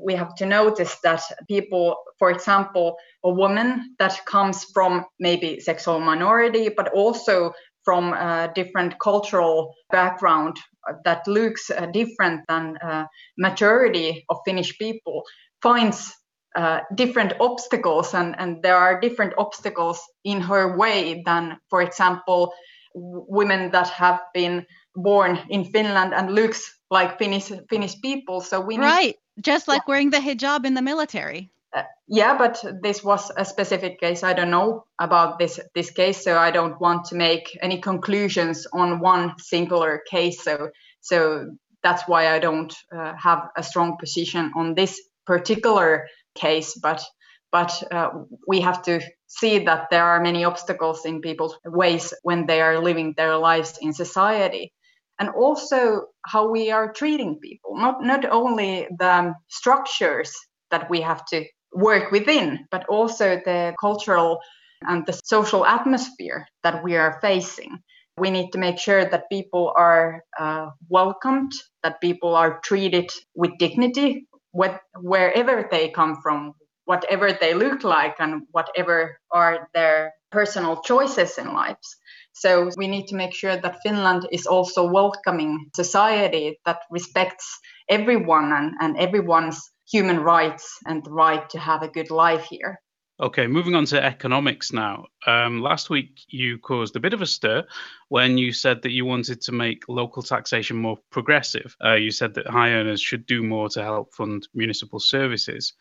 We 0.00 0.14
have 0.14 0.34
to 0.36 0.46
notice 0.46 0.96
that 1.02 1.22
people, 1.48 1.96
for 2.18 2.30
example, 2.30 2.96
a 3.24 3.30
woman 3.30 3.96
that 3.98 4.24
comes 4.26 4.64
from 4.72 5.04
maybe 5.18 5.60
sexual 5.60 6.00
minority, 6.00 6.68
but 6.68 6.88
also 6.92 7.52
from 7.88 8.12
a 8.12 8.52
different 8.54 8.98
cultural 8.98 9.74
background 9.90 10.58
that 11.06 11.26
looks 11.26 11.70
uh, 11.70 11.86
different 11.86 12.42
than 12.46 12.76
uh, 12.82 13.06
majority 13.38 14.26
of 14.28 14.36
Finnish 14.44 14.76
people 14.76 15.22
finds 15.62 16.12
uh, 16.54 16.80
different 16.96 17.32
obstacles 17.40 18.12
and, 18.12 18.34
and 18.38 18.62
there 18.62 18.76
are 18.76 19.00
different 19.00 19.32
obstacles 19.38 20.02
in 20.22 20.38
her 20.38 20.76
way 20.76 21.22
than 21.24 21.56
for 21.70 21.80
example 21.80 22.52
women 22.94 23.70
that 23.70 23.88
have 23.88 24.20
been 24.34 24.66
born 24.94 25.38
in 25.48 25.64
Finland 25.64 26.12
and 26.12 26.34
looks 26.34 26.60
like 26.90 27.16
Finnish 27.16 27.50
Finnish 27.70 27.98
people. 28.02 28.42
So 28.42 28.60
we 28.60 28.76
right. 28.76 29.16
Need, 29.16 29.44
just 29.44 29.66
like 29.66 29.84
yeah. 29.86 29.90
wearing 29.92 30.10
the 30.10 30.18
hijab 30.18 30.66
in 30.66 30.74
the 30.74 30.82
military 30.82 31.50
uh, 31.74 31.82
yeah, 32.06 32.38
but 32.38 32.64
this 32.82 33.04
was 33.04 33.30
a 33.36 33.44
specific 33.44 34.00
case. 34.00 34.22
I 34.22 34.32
don't 34.32 34.50
know 34.50 34.84
about 34.98 35.38
this 35.38 35.60
this 35.74 35.90
case, 35.90 36.24
so 36.24 36.38
I 36.38 36.50
don't 36.50 36.80
want 36.80 37.04
to 37.06 37.14
make 37.14 37.58
any 37.60 37.80
conclusions 37.80 38.66
on 38.72 39.00
one 39.00 39.34
singular 39.38 40.02
case. 40.10 40.42
So 40.42 40.70
so 41.00 41.50
that's 41.82 42.08
why 42.08 42.34
I 42.34 42.38
don't 42.38 42.74
uh, 42.90 43.12
have 43.22 43.48
a 43.56 43.62
strong 43.62 43.96
position 43.98 44.52
on 44.56 44.74
this 44.74 45.00
particular 45.26 46.08
case. 46.34 46.74
But 46.74 47.04
but 47.52 47.82
uh, 47.92 48.10
we 48.46 48.60
have 48.60 48.82
to 48.82 49.00
see 49.26 49.58
that 49.64 49.88
there 49.90 50.04
are 50.04 50.22
many 50.22 50.44
obstacles 50.44 51.04
in 51.04 51.20
people's 51.20 51.58
ways 51.66 52.14
when 52.22 52.46
they 52.46 52.62
are 52.62 52.82
living 52.82 53.14
their 53.16 53.36
lives 53.36 53.78
in 53.82 53.92
society 53.92 54.72
and 55.18 55.28
also 55.30 56.06
how 56.24 56.48
we 56.50 56.70
are 56.70 56.92
treating 56.92 57.38
people 57.40 57.76
not 57.76 58.02
not 58.02 58.24
only 58.30 58.86
the 58.98 59.34
structures 59.48 60.32
that 60.70 60.88
we 60.90 61.00
have 61.00 61.24
to 61.26 61.44
work 61.72 62.10
within, 62.10 62.66
but 62.70 62.86
also 62.88 63.40
the 63.44 63.74
cultural 63.80 64.40
and 64.82 65.04
the 65.06 65.12
social 65.24 65.66
atmosphere 65.66 66.46
that 66.62 66.82
we 66.82 66.96
are 66.96 67.18
facing. 67.20 67.78
We 68.16 68.30
need 68.30 68.50
to 68.52 68.58
make 68.58 68.78
sure 68.78 69.04
that 69.04 69.30
people 69.30 69.72
are 69.76 70.22
uh, 70.38 70.70
welcomed, 70.88 71.52
that 71.82 72.00
people 72.00 72.34
are 72.34 72.60
treated 72.64 73.10
with 73.34 73.58
dignity, 73.58 74.26
wherever 74.52 75.68
they 75.70 75.90
come 75.90 76.16
from, 76.22 76.54
whatever 76.84 77.32
they 77.32 77.54
look 77.54 77.84
like, 77.84 78.16
and 78.18 78.42
whatever 78.50 79.18
are 79.30 79.68
their 79.74 80.14
personal 80.30 80.80
choices 80.82 81.38
in 81.38 81.52
lives. 81.52 81.96
So 82.32 82.70
we 82.76 82.86
need 82.86 83.06
to 83.08 83.16
make 83.16 83.34
sure 83.34 83.56
that 83.56 83.82
Finland 83.82 84.28
is 84.30 84.46
also 84.46 84.88
welcoming 84.88 85.70
society 85.74 86.58
that 86.66 86.80
respects 86.90 87.58
everyone 87.88 88.52
and, 88.52 88.74
and 88.80 88.96
everyone's 88.96 89.70
human 89.90 90.20
rights 90.20 90.78
and 90.86 91.04
the 91.04 91.10
right 91.10 91.48
to 91.50 91.58
have 91.58 91.82
a 91.82 91.88
good 91.88 92.10
life 92.10 92.44
here. 92.44 92.80
Okay, 93.20 93.48
moving 93.48 93.74
on 93.74 93.84
to 93.86 94.04
economics 94.04 94.72
now. 94.72 95.06
Um, 95.26 95.60
last 95.60 95.90
week, 95.90 96.20
you 96.28 96.56
caused 96.58 96.94
a 96.94 97.00
bit 97.00 97.14
of 97.14 97.20
a 97.20 97.26
stir 97.26 97.64
when 98.08 98.38
you 98.38 98.52
said 98.52 98.82
that 98.82 98.92
you 98.92 99.04
wanted 99.04 99.40
to 99.42 99.52
make 99.52 99.88
local 99.88 100.22
taxation 100.22 100.76
more 100.76 100.98
progressive. 101.10 101.76
Uh, 101.84 101.94
you 101.94 102.12
said 102.12 102.34
that 102.34 102.46
high 102.46 102.70
earners 102.70 103.00
should 103.00 103.26
do 103.26 103.42
more 103.42 103.68
to 103.70 103.82
help 103.82 104.14
fund 104.14 104.46
municipal 104.54 105.00
services. 105.00 105.72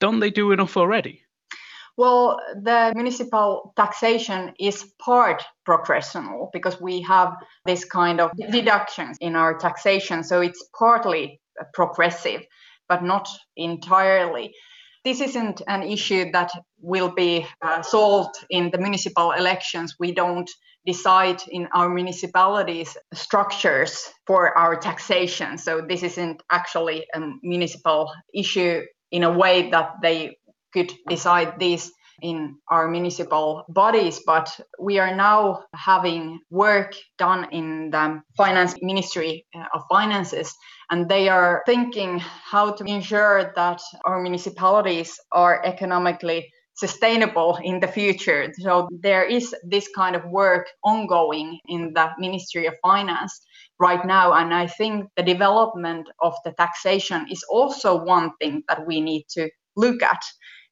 Don't 0.00 0.18
they 0.18 0.30
do 0.30 0.50
enough 0.50 0.76
already? 0.76 1.22
Well, 1.96 2.40
the 2.54 2.92
municipal 2.96 3.72
taxation 3.76 4.54
is 4.58 4.92
part 4.98 5.44
progressional 5.68 6.50
because 6.52 6.80
we 6.80 7.02
have 7.02 7.34
this 7.64 7.84
kind 7.84 8.20
of 8.20 8.32
deductions 8.50 9.18
in 9.20 9.36
our 9.36 9.56
taxation. 9.56 10.24
So 10.24 10.40
it's 10.40 10.68
partly 10.76 11.40
progressive, 11.74 12.42
but 12.88 13.02
not 13.02 13.28
entirely. 13.56 14.54
This 15.04 15.20
isn't 15.20 15.62
an 15.66 15.82
issue 15.82 16.30
that 16.32 16.50
will 16.80 17.12
be 17.12 17.46
uh, 17.60 17.82
solved 17.82 18.36
in 18.50 18.70
the 18.70 18.78
municipal 18.78 19.32
elections. 19.32 19.96
We 19.98 20.12
don't 20.12 20.48
decide 20.86 21.42
in 21.48 21.68
our 21.74 21.88
municipalities 21.88 22.96
structures 23.12 24.08
for 24.26 24.56
our 24.56 24.76
taxation. 24.76 25.58
So 25.58 25.80
this 25.80 26.02
isn't 26.02 26.42
actually 26.50 27.06
a 27.14 27.20
municipal 27.42 28.12
issue 28.34 28.82
in 29.10 29.22
a 29.22 29.30
way 29.30 29.70
that 29.70 29.94
they 30.02 30.38
could 30.72 30.92
decide 31.08 31.58
this 31.60 31.92
in 32.22 32.56
our 32.68 32.88
municipal 32.88 33.64
bodies, 33.68 34.20
but 34.24 34.48
we 34.80 34.98
are 34.98 35.14
now 35.14 35.64
having 35.74 36.40
work 36.50 36.94
done 37.18 37.48
in 37.52 37.90
the 37.90 38.22
finance 38.36 38.74
ministry 38.80 39.44
uh, 39.54 39.64
of 39.74 39.82
finances, 39.90 40.54
and 40.90 41.08
they 41.08 41.28
are 41.28 41.62
thinking 41.66 42.18
how 42.18 42.72
to 42.72 42.84
ensure 42.84 43.52
that 43.56 43.80
our 44.04 44.22
municipalities 44.22 45.18
are 45.32 45.62
economically 45.64 46.48
sustainable 46.74 47.58
in 47.62 47.80
the 47.80 47.88
future. 47.88 48.52
So 48.58 48.88
there 48.90 49.24
is 49.24 49.54
this 49.62 49.88
kind 49.94 50.16
of 50.16 50.24
work 50.24 50.68
ongoing 50.84 51.58
in 51.68 51.92
the 51.92 52.10
Ministry 52.18 52.66
of 52.66 52.74
Finance 52.82 53.40
right 53.78 54.04
now. 54.06 54.32
And 54.32 54.54
I 54.54 54.66
think 54.66 55.08
the 55.16 55.22
development 55.22 56.08
of 56.20 56.34
the 56.44 56.52
taxation 56.52 57.26
is 57.30 57.44
also 57.50 58.02
one 58.02 58.30
thing 58.40 58.62
that 58.68 58.86
we 58.86 59.00
need 59.00 59.24
to 59.30 59.50
look 59.76 60.02
at. 60.02 60.22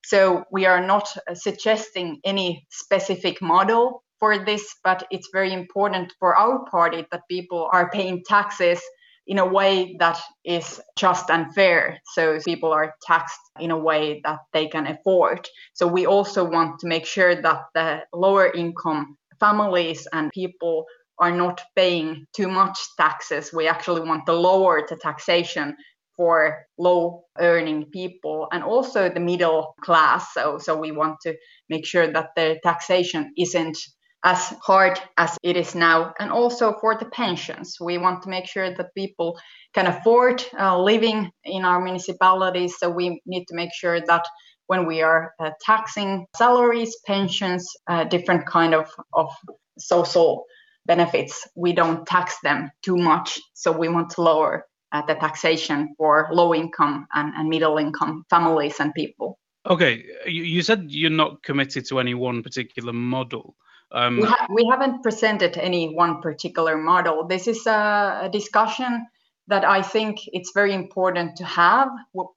So 0.04 0.44
we 0.50 0.66
are 0.66 0.84
not 0.84 1.08
uh, 1.28 1.34
suggesting 1.34 2.20
any 2.24 2.66
specific 2.70 3.40
model 3.42 4.02
for 4.18 4.44
this, 4.44 4.76
but 4.84 5.06
it's 5.10 5.28
very 5.32 5.52
important 5.52 6.12
for 6.18 6.36
our 6.36 6.64
party 6.70 7.06
that 7.10 7.22
people 7.28 7.68
are 7.72 7.90
paying 7.90 8.22
taxes 8.26 8.80
in 9.26 9.38
a 9.38 9.46
way 9.46 9.96
that 9.98 10.20
is 10.44 10.80
just 10.96 11.30
and 11.30 11.54
fair. 11.54 12.00
So 12.14 12.38
people 12.40 12.72
are 12.72 12.94
taxed 13.02 13.40
in 13.60 13.70
a 13.70 13.78
way 13.78 14.20
that 14.24 14.40
they 14.52 14.66
can 14.66 14.86
afford. 14.86 15.48
So 15.74 15.86
we 15.86 16.06
also 16.06 16.44
want 16.44 16.80
to 16.80 16.88
make 16.88 17.06
sure 17.06 17.40
that 17.40 17.62
the 17.74 18.00
lower 18.12 18.50
income 18.52 19.16
families 19.38 20.06
and 20.12 20.30
people 20.32 20.84
are 21.20 21.30
not 21.30 21.60
paying 21.76 22.26
too 22.34 22.48
much 22.48 22.78
taxes. 22.96 23.52
We 23.52 23.68
actually 23.68 24.00
want 24.00 24.26
to 24.26 24.32
lower 24.32 24.84
the 24.88 24.96
taxation 24.96 25.76
for 26.20 26.66
low 26.76 27.24
earning 27.38 27.86
people 27.86 28.46
and 28.52 28.62
also 28.62 29.08
the 29.08 29.18
middle 29.18 29.74
class. 29.80 30.34
So, 30.34 30.58
so 30.58 30.76
we 30.76 30.92
want 30.92 31.16
to 31.22 31.34
make 31.70 31.86
sure 31.86 32.12
that 32.12 32.32
the 32.36 32.60
taxation 32.62 33.32
isn't 33.38 33.78
as 34.22 34.52
hard 34.62 35.00
as 35.16 35.38
it 35.42 35.56
is 35.56 35.74
now. 35.74 36.12
And 36.20 36.30
also 36.30 36.74
for 36.78 36.94
the 36.94 37.06
pensions, 37.06 37.78
we 37.80 37.96
want 37.96 38.22
to 38.24 38.28
make 38.28 38.46
sure 38.46 38.68
that 38.68 38.94
people 38.94 39.40
can 39.72 39.86
afford 39.86 40.44
uh, 40.58 40.78
living 40.78 41.30
in 41.44 41.64
our 41.64 41.80
municipalities. 41.80 42.76
So 42.78 42.90
we 42.90 43.22
need 43.24 43.46
to 43.46 43.54
make 43.54 43.72
sure 43.72 43.98
that 43.98 44.26
when 44.66 44.84
we 44.84 45.00
are 45.00 45.32
uh, 45.40 45.52
taxing 45.64 46.26
salaries, 46.36 46.98
pensions, 47.06 47.66
uh, 47.86 48.04
different 48.04 48.44
kind 48.44 48.74
of, 48.74 48.90
of 49.14 49.30
social 49.78 50.44
benefits, 50.84 51.48
we 51.56 51.72
don't 51.72 52.06
tax 52.06 52.36
them 52.42 52.70
too 52.82 52.98
much. 52.98 53.40
So 53.54 53.72
we 53.72 53.88
want 53.88 54.10
to 54.10 54.20
lower 54.20 54.66
the 54.92 55.14
taxation 55.14 55.94
for 55.96 56.28
low 56.32 56.54
income 56.54 57.06
and, 57.14 57.32
and 57.34 57.48
middle 57.48 57.78
income 57.78 58.24
families 58.28 58.80
and 58.80 58.92
people. 58.94 59.38
Okay, 59.66 60.04
you 60.26 60.62
said 60.62 60.86
you're 60.88 61.10
not 61.10 61.42
committed 61.42 61.84
to 61.86 62.00
any 62.00 62.14
one 62.14 62.42
particular 62.42 62.92
model. 62.92 63.56
Um, 63.92 64.18
we, 64.18 64.24
ha- 64.24 64.46
we, 64.54 64.66
haven't 64.70 65.02
presented 65.02 65.56
any 65.56 65.94
one 65.94 66.20
particular 66.22 66.76
model. 66.76 67.26
This 67.26 67.48
is 67.48 67.66
a, 67.66 68.20
a, 68.22 68.28
discussion 68.30 69.06
that 69.48 69.64
I 69.64 69.82
think 69.82 70.20
it's 70.32 70.52
very 70.54 70.72
important 70.72 71.36
to 71.36 71.44
have 71.44 71.88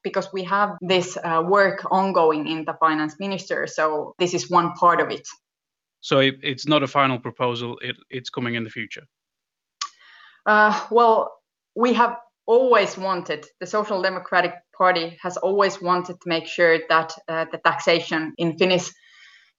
because 0.04 0.34
we 0.34 0.44
have 0.46 0.72
this 0.82 1.16
uh, 1.24 1.44
work 1.46 1.86
ongoing 1.92 2.48
in 2.48 2.66
the 2.66 2.74
finance 2.74 3.20
minister. 3.20 3.68
So 3.68 4.16
this 4.18 4.34
is 4.34 4.50
one 4.50 4.74
part 4.74 5.00
of 5.00 5.12
it. 5.12 5.28
So 6.02 6.20
it, 6.20 6.40
it's 6.42 6.68
not 6.68 6.82
a 6.82 6.88
final 6.88 7.20
proposal. 7.20 7.78
It, 7.84 7.98
it's 8.10 8.32
coming 8.32 8.56
in 8.56 8.64
the 8.64 8.72
future. 8.72 9.04
Uh, 10.46 10.88
well, 10.90 11.32
we 11.76 11.94
have 11.94 12.18
always 12.46 12.98
wanted, 12.98 13.46
the 13.60 13.66
Social 13.68 14.02
Democratic 14.02 14.54
Party 14.78 15.18
has 15.22 15.38
always 15.38 15.82
wanted 15.82 16.20
to 16.22 16.30
make 16.30 16.48
sure 16.48 16.80
that 16.90 17.14
uh, 17.28 17.46
the 17.52 17.60
taxation 17.60 18.34
in 18.38 18.58
Finnish 18.58 18.90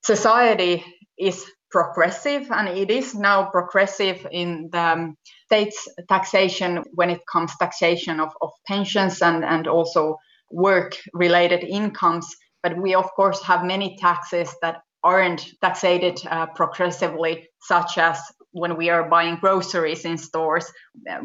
society 0.03 0.83
is 1.17 1.45
progressive, 1.71 2.51
and 2.51 2.67
it 2.69 2.89
is 2.89 3.15
now 3.15 3.49
progressive 3.49 4.25
in 4.31 4.69
the 4.71 4.79
um, 4.79 5.17
state's 5.45 5.87
taxation 6.07 6.83
when 6.93 7.09
it 7.09 7.21
comes 7.31 7.51
taxation 7.57 8.19
of, 8.19 8.31
of 8.41 8.51
pensions 8.67 9.21
and, 9.21 9.43
and 9.43 9.67
also 9.67 10.17
work-related 10.51 11.63
incomes. 11.63 12.27
But 12.63 12.77
we, 12.77 12.95
of 12.95 13.11
course, 13.15 13.41
have 13.43 13.65
many 13.65 13.97
taxes 13.99 14.55
that 14.61 14.81
aren't 15.03 15.45
taxated 15.61 16.19
uh, 16.29 16.47
progressively, 16.55 17.47
such 17.61 17.97
as 17.97 18.19
when 18.55 18.77
we 18.77 18.89
are 18.89 19.09
buying 19.09 19.37
groceries 19.41 20.05
in 20.05 20.17
stores, 20.17 20.65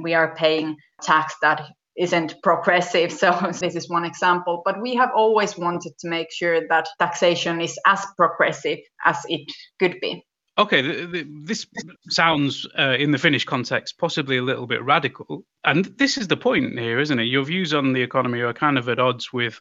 we 0.02 0.14
are 0.14 0.34
paying 0.34 0.76
tax 1.00 1.34
that 1.42 1.62
isn't 1.96 2.34
progressive. 2.42 3.12
So 3.20 3.30
this 3.52 3.76
is 3.76 3.88
one 3.88 4.04
example. 4.04 4.62
But 4.64 4.80
we 4.80 4.96
have 4.96 5.10
always 5.14 5.56
wanted 5.56 5.92
to 6.00 6.08
make 6.08 6.32
sure 6.32 6.66
that 6.68 6.88
taxation 6.98 7.60
is 7.60 7.78
as 7.86 8.04
progressive 8.16 8.78
as 9.04 9.18
it 9.28 9.48
could 9.78 10.00
be. 10.00 10.24
Okay, 10.58 10.82
th- 10.82 11.12
th- 11.12 11.26
this 11.44 11.66
sounds 12.08 12.66
uh, 12.76 12.96
in 12.98 13.12
the 13.12 13.18
Finnish 13.18 13.44
context 13.44 13.96
possibly 13.98 14.36
a 14.36 14.42
little 14.42 14.66
bit 14.66 14.84
radical. 14.84 15.44
And 15.64 15.84
this 15.84 16.18
is 16.18 16.26
the 16.26 16.36
point 16.36 16.78
here, 16.78 16.98
isn't 16.98 17.18
it? 17.18 17.24
Your 17.24 17.44
views 17.44 17.72
on 17.72 17.92
the 17.92 18.02
economy 18.02 18.40
are 18.40 18.52
kind 18.52 18.76
of 18.76 18.88
at 18.88 18.98
odds 18.98 19.32
with 19.32 19.60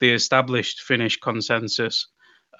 the 0.00 0.10
established 0.10 0.80
Finnish 0.80 1.18
consensus 1.18 2.06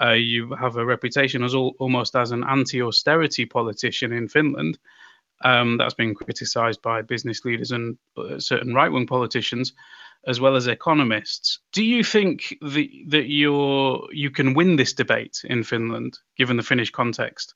uh, 0.00 0.12
you 0.12 0.54
have 0.54 0.76
a 0.76 0.84
reputation 0.84 1.42
as 1.42 1.54
all, 1.54 1.74
almost 1.78 2.16
as 2.16 2.30
an 2.30 2.44
anti-austerity 2.44 3.46
politician 3.46 4.12
in 4.12 4.28
Finland. 4.28 4.78
Um, 5.42 5.78
that's 5.78 5.94
been 5.94 6.14
criticised 6.14 6.82
by 6.82 7.02
business 7.02 7.44
leaders 7.44 7.70
and 7.70 7.96
uh, 8.16 8.38
certain 8.38 8.74
right-wing 8.74 9.06
politicians, 9.06 9.72
as 10.26 10.38
well 10.40 10.54
as 10.54 10.66
economists. 10.66 11.60
Do 11.72 11.82
you 11.82 12.04
think 12.04 12.56
that 12.60 12.88
that 13.08 13.26
you 13.26 14.06
you 14.12 14.30
can 14.30 14.54
win 14.54 14.76
this 14.76 14.92
debate 14.92 15.40
in 15.44 15.64
Finland, 15.64 16.18
given 16.36 16.56
the 16.56 16.62
Finnish 16.62 16.90
context? 16.90 17.54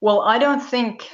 Well, 0.00 0.22
I 0.22 0.40
don't 0.40 0.62
think 0.70 1.08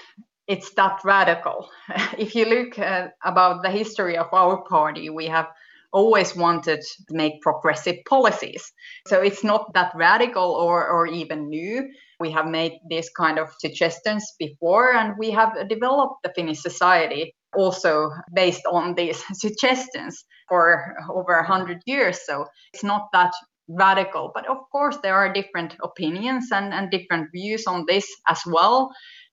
it's 0.47 0.71
that 0.71 1.01
radical. 1.05 1.71
if 2.19 2.35
you 2.35 2.47
look 2.47 2.79
uh, 2.79 3.09
about 3.23 3.63
the 3.63 3.71
history 3.71 4.17
of 4.17 4.33
our 4.33 4.57
party, 4.63 5.11
we 5.11 5.27
have 5.27 5.49
always 5.93 6.37
wanted 6.37 6.81
to 6.81 7.15
make 7.15 7.41
progressive 7.41 7.97
policies. 8.09 8.73
So 9.07 9.21
it's 9.21 9.43
not 9.43 9.73
that 9.75 9.93
radical 9.95 10.53
or, 10.53 10.87
or 10.87 11.07
even 11.07 11.49
new. 11.49 11.89
We 12.21 12.31
have 12.33 12.47
made 12.47 12.73
these 12.89 13.11
kind 13.11 13.39
of 13.39 13.49
suggestions 13.59 14.35
before, 14.39 14.95
and 14.95 15.15
we 15.19 15.31
have 15.31 15.69
developed 15.69 16.23
the 16.23 16.33
Finnish 16.35 16.61
society 16.61 17.35
also 17.57 18.11
based 18.35 18.63
on 18.71 18.95
these 18.95 19.23
suggestions 19.33 20.25
for 20.49 20.95
over 21.11 21.37
100 21.37 21.83
years. 21.87 22.21
So 22.27 22.47
it's 22.73 22.85
not 22.85 23.09
that 23.13 23.33
radical. 23.69 24.33
But 24.35 24.49
of 24.49 24.59
course, 24.73 24.97
there 25.03 25.15
are 25.15 25.33
different 25.33 25.77
opinions 25.83 26.51
and, 26.53 26.73
and 26.73 26.91
different 26.91 27.31
views 27.33 27.67
on 27.67 27.85
this 27.87 28.07
as 28.29 28.41
well. 28.47 28.91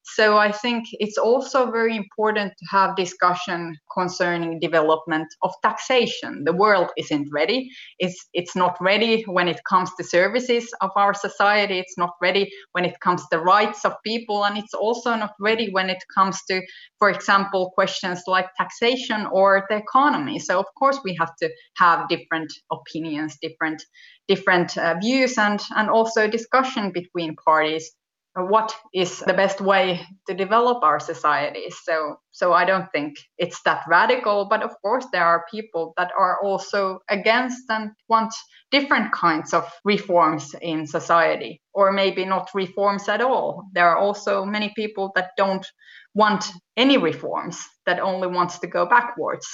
So 0.07 0.37
I 0.37 0.51
think 0.51 0.85
it's 0.93 1.17
also 1.17 1.71
very 1.71 1.97
important 1.97 2.53
to 2.59 2.65
have 2.69 2.95
discussion 2.95 3.75
concerning 3.91 4.59
development 4.59 5.27
of 5.41 5.51
taxation. 5.63 6.43
The 6.43 6.53
world 6.53 6.91
isn't 6.95 7.29
ready. 7.31 7.71
It's 7.97 8.27
it's 8.33 8.55
not 8.55 8.77
ready 8.79 9.23
when 9.23 9.47
it 9.47 9.59
comes 9.67 9.89
to 9.95 10.03
services 10.03 10.71
of 10.81 10.91
our 10.95 11.15
society. 11.15 11.79
It's 11.79 11.97
not 11.97 12.11
ready 12.21 12.51
when 12.73 12.85
it 12.85 12.99
comes 12.99 13.27
to 13.29 13.39
rights 13.39 13.83
of 13.83 13.93
people, 14.05 14.45
and 14.45 14.57
it's 14.59 14.75
also 14.75 15.15
not 15.15 15.33
ready 15.39 15.71
when 15.71 15.89
it 15.89 16.03
comes 16.13 16.39
to, 16.49 16.61
for 16.99 17.09
example, 17.09 17.71
questions 17.73 18.21
like 18.27 18.53
taxation 18.57 19.25
or 19.31 19.65
the 19.69 19.77
economy. 19.77 20.37
So 20.37 20.59
of 20.59 20.67
course 20.77 20.99
we 21.03 21.15
have 21.15 21.35
to 21.37 21.49
have 21.77 22.07
different 22.09 22.53
opinions, 22.71 23.37
different 23.41 23.81
different 24.27 24.77
uh, 24.77 24.95
views, 25.01 25.37
and 25.39 25.59
and 25.75 25.89
also 25.89 26.27
discussion 26.27 26.91
between 26.91 27.35
parties 27.43 27.91
what 28.37 28.75
is 28.93 29.19
the 29.19 29.33
best 29.33 29.61
way 29.61 30.05
to 30.27 30.33
develop 30.33 30.83
our 30.83 30.99
societies 30.99 31.77
so 31.83 32.17
so 32.31 32.51
i 32.51 32.65
don't 32.65 32.91
think 32.91 33.15
it's 33.37 33.61
that 33.63 33.83
radical 33.87 34.45
but 34.49 34.61
of 34.61 34.71
course 34.81 35.05
there 35.13 35.25
are 35.25 35.45
people 35.49 35.93
that 35.95 36.11
are 36.19 36.41
also 36.43 36.99
against 37.09 37.63
and 37.69 37.91
want 38.09 38.33
different 38.71 39.11
kinds 39.13 39.53
of 39.53 39.71
reforms 39.85 40.53
in 40.61 40.85
society 40.85 41.61
or 41.73 41.91
maybe 41.91 42.25
not 42.25 42.49
reforms 42.53 43.07
at 43.07 43.21
all. 43.21 43.63
There 43.73 43.87
are 43.87 43.97
also 43.97 44.45
many 44.45 44.73
people 44.75 45.11
that 45.15 45.31
don't 45.37 45.65
want 46.13 46.45
any 46.75 46.97
reforms 46.97 47.59
that 47.85 47.99
only 47.99 48.27
wants 48.27 48.59
to 48.59 48.67
go 48.67 48.85
backwards 48.85 49.47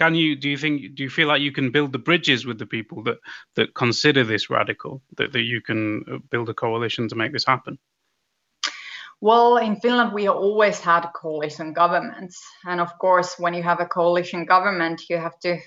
Can 0.00 0.14
you 0.14 0.34
do 0.34 0.48
you 0.48 0.56
think 0.56 0.94
do 0.94 1.02
you 1.02 1.10
feel 1.10 1.28
like 1.28 1.42
you 1.42 1.52
can 1.52 1.70
build 1.70 1.92
the 1.92 1.98
bridges 1.98 2.46
with 2.46 2.58
the 2.58 2.64
people 2.64 3.02
that 3.02 3.18
that 3.56 3.74
consider 3.74 4.24
this 4.24 4.48
radical 4.48 5.02
that, 5.18 5.32
that 5.32 5.42
you 5.42 5.60
can 5.60 6.04
uh, 6.10 6.18
build 6.30 6.48
a 6.48 6.54
coalition 6.54 7.06
to 7.08 7.16
make 7.16 7.32
this 7.32 7.44
happen? 7.44 7.78
Well, 9.20 9.58
in 9.58 9.76
Finland, 9.76 10.14
we 10.14 10.28
always 10.28 10.80
had 10.80 11.10
coalition 11.14 11.74
governments. 11.74 12.42
And 12.64 12.80
of 12.80 12.96
course, 12.98 13.34
when 13.38 13.52
you 13.52 13.62
have 13.62 13.80
a 13.80 13.86
coalition 13.86 14.46
government, 14.46 15.02
you 15.10 15.18
have 15.18 15.38
to 15.40 15.58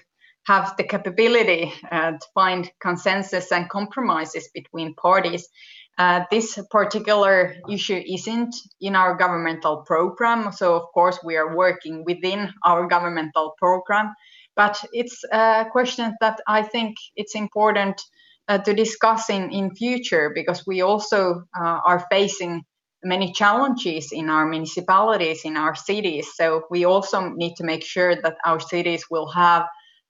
have 0.45 0.75
the 0.77 0.83
capability 0.83 1.71
uh, 1.91 2.13
to 2.13 2.27
find 2.33 2.71
consensus 2.81 3.51
and 3.51 3.69
compromises 3.69 4.49
between 4.53 4.95
parties. 4.95 5.47
Uh, 5.97 6.23
this 6.31 6.57
particular 6.71 7.55
issue 7.69 8.01
isn't 8.07 8.55
in 8.81 8.95
our 8.95 9.15
governmental 9.15 9.83
program. 9.85 10.51
So, 10.51 10.75
of 10.75 10.83
course, 10.93 11.19
we 11.23 11.37
are 11.37 11.55
working 11.55 12.03
within 12.03 12.51
our 12.65 12.87
governmental 12.87 13.53
program. 13.59 14.13
But 14.55 14.83
it's 14.91 15.23
a 15.31 15.65
question 15.71 16.15
that 16.19 16.39
I 16.47 16.63
think 16.63 16.95
it's 17.15 17.35
important 17.35 18.01
uh, 18.47 18.57
to 18.59 18.73
discuss 18.73 19.29
in, 19.29 19.51
in 19.51 19.75
future 19.75 20.31
because 20.33 20.65
we 20.65 20.81
also 20.81 21.43
uh, 21.59 21.79
are 21.85 22.05
facing 22.11 22.63
many 23.03 23.33
challenges 23.33 24.11
in 24.11 24.29
our 24.29 24.47
municipalities, 24.47 25.41
in 25.45 25.57
our 25.57 25.75
cities. 25.75 26.29
So 26.35 26.63
we 26.69 26.85
also 26.85 27.29
need 27.29 27.55
to 27.55 27.63
make 27.63 27.83
sure 27.83 28.15
that 28.15 28.37
our 28.45 28.59
cities 28.59 29.05
will 29.09 29.29
have 29.31 29.67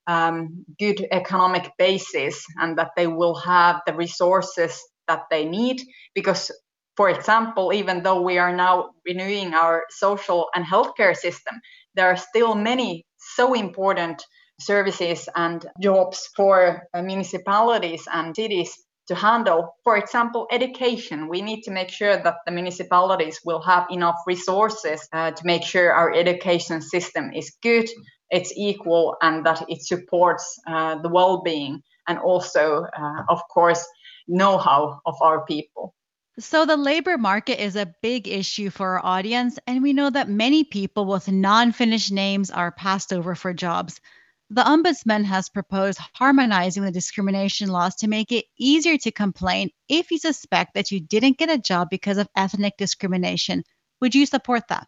um, 0.07 0.65
good 0.79 1.05
economic 1.11 1.71
basis 1.77 2.45
and 2.57 2.77
that 2.77 2.91
they 2.95 3.07
will 3.07 3.35
have 3.35 3.81
the 3.87 3.93
resources 3.93 4.81
that 5.07 5.23
they 5.29 5.45
need. 5.45 5.81
Because, 6.13 6.51
for 6.95 7.09
example, 7.09 7.73
even 7.73 8.03
though 8.03 8.21
we 8.21 8.37
are 8.37 8.55
now 8.55 8.91
renewing 9.05 9.53
our 9.53 9.83
social 9.89 10.47
and 10.55 10.65
healthcare 10.65 11.15
system, 11.15 11.59
there 11.95 12.07
are 12.07 12.17
still 12.17 12.55
many 12.55 13.05
so 13.17 13.53
important 13.53 14.23
services 14.59 15.27
and 15.35 15.65
jobs 15.81 16.29
for 16.35 16.83
uh, 16.93 17.01
municipalities 17.01 18.07
and 18.11 18.35
cities 18.35 18.71
to 19.07 19.15
handle. 19.15 19.75
For 19.83 19.97
example, 19.97 20.47
education. 20.51 21.27
We 21.27 21.41
need 21.41 21.63
to 21.63 21.71
make 21.71 21.89
sure 21.89 22.15
that 22.15 22.37
the 22.45 22.51
municipalities 22.51 23.39
will 23.43 23.61
have 23.61 23.87
enough 23.89 24.15
resources 24.25 25.07
uh, 25.11 25.31
to 25.31 25.45
make 25.45 25.63
sure 25.63 25.91
our 25.91 26.13
education 26.13 26.81
system 26.81 27.31
is 27.33 27.53
good, 27.61 27.89
it's 28.29 28.53
equal, 28.55 29.15
and 29.21 29.45
that 29.45 29.65
it 29.67 29.81
supports 29.81 30.59
uh, 30.67 31.01
the 31.01 31.09
well 31.09 31.41
being 31.41 31.81
and 32.07 32.19
also, 32.19 32.85
uh, 32.97 33.23
of 33.29 33.41
course, 33.49 33.85
know 34.27 34.57
how 34.57 35.01
of 35.05 35.15
our 35.21 35.45
people. 35.45 35.93
So, 36.39 36.65
the 36.65 36.77
labor 36.77 37.17
market 37.17 37.63
is 37.63 37.75
a 37.75 37.93
big 38.01 38.27
issue 38.27 38.71
for 38.71 38.97
our 38.97 39.05
audience, 39.05 39.59
and 39.67 39.83
we 39.83 39.93
know 39.93 40.09
that 40.09 40.29
many 40.29 40.63
people 40.63 41.05
with 41.05 41.31
non 41.31 41.71
Finnish 41.71 42.09
names 42.09 42.49
are 42.49 42.71
passed 42.71 43.13
over 43.13 43.35
for 43.35 43.53
jobs. 43.53 44.01
The 44.49 44.63
Ombudsman 44.63 45.25
has 45.25 45.49
proposed 45.49 45.99
harmonizing 46.15 46.83
the 46.83 46.91
discrimination 46.91 47.69
laws 47.69 47.95
to 47.97 48.07
make 48.07 48.31
it 48.31 48.45
easier 48.57 48.97
to 48.97 49.11
complain 49.11 49.69
if 49.87 50.11
you 50.11 50.17
suspect 50.17 50.73
that 50.73 50.91
you 50.91 50.99
didn't 50.99 51.37
get 51.37 51.49
a 51.49 51.57
job 51.57 51.89
because 51.89 52.17
of 52.17 52.27
ethnic 52.35 52.77
discrimination. 52.77 53.63
Would 54.01 54.15
you 54.15 54.25
support 54.25 54.67
that? 54.69 54.87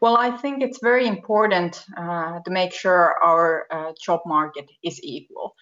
Well, 0.00 0.16
I 0.16 0.36
think 0.36 0.62
it's 0.62 0.80
very 0.82 1.06
important 1.06 1.84
uh, 1.96 2.40
to 2.44 2.50
make 2.50 2.72
sure 2.72 3.14
our 3.22 3.66
uh, 3.70 3.92
job 4.04 4.20
market 4.26 4.70
is 4.82 5.00
equal. 5.02 5.54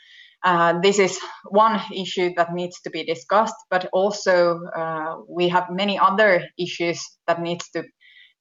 Uh, 0.45 0.81
this 0.81 0.99
is 0.99 1.21
one 1.51 1.81
issue 1.95 2.33
that 2.37 2.53
needs 2.53 2.81
to 2.81 2.91
be 2.91 3.05
discussed, 3.05 3.55
but 3.71 3.89
also 3.93 4.61
uh, 4.77 5.17
we 5.29 5.49
have 5.49 5.71
many 5.71 5.99
other 5.99 6.45
issues 6.59 7.01
that 7.27 7.41
needs 7.41 7.69
to 7.71 7.85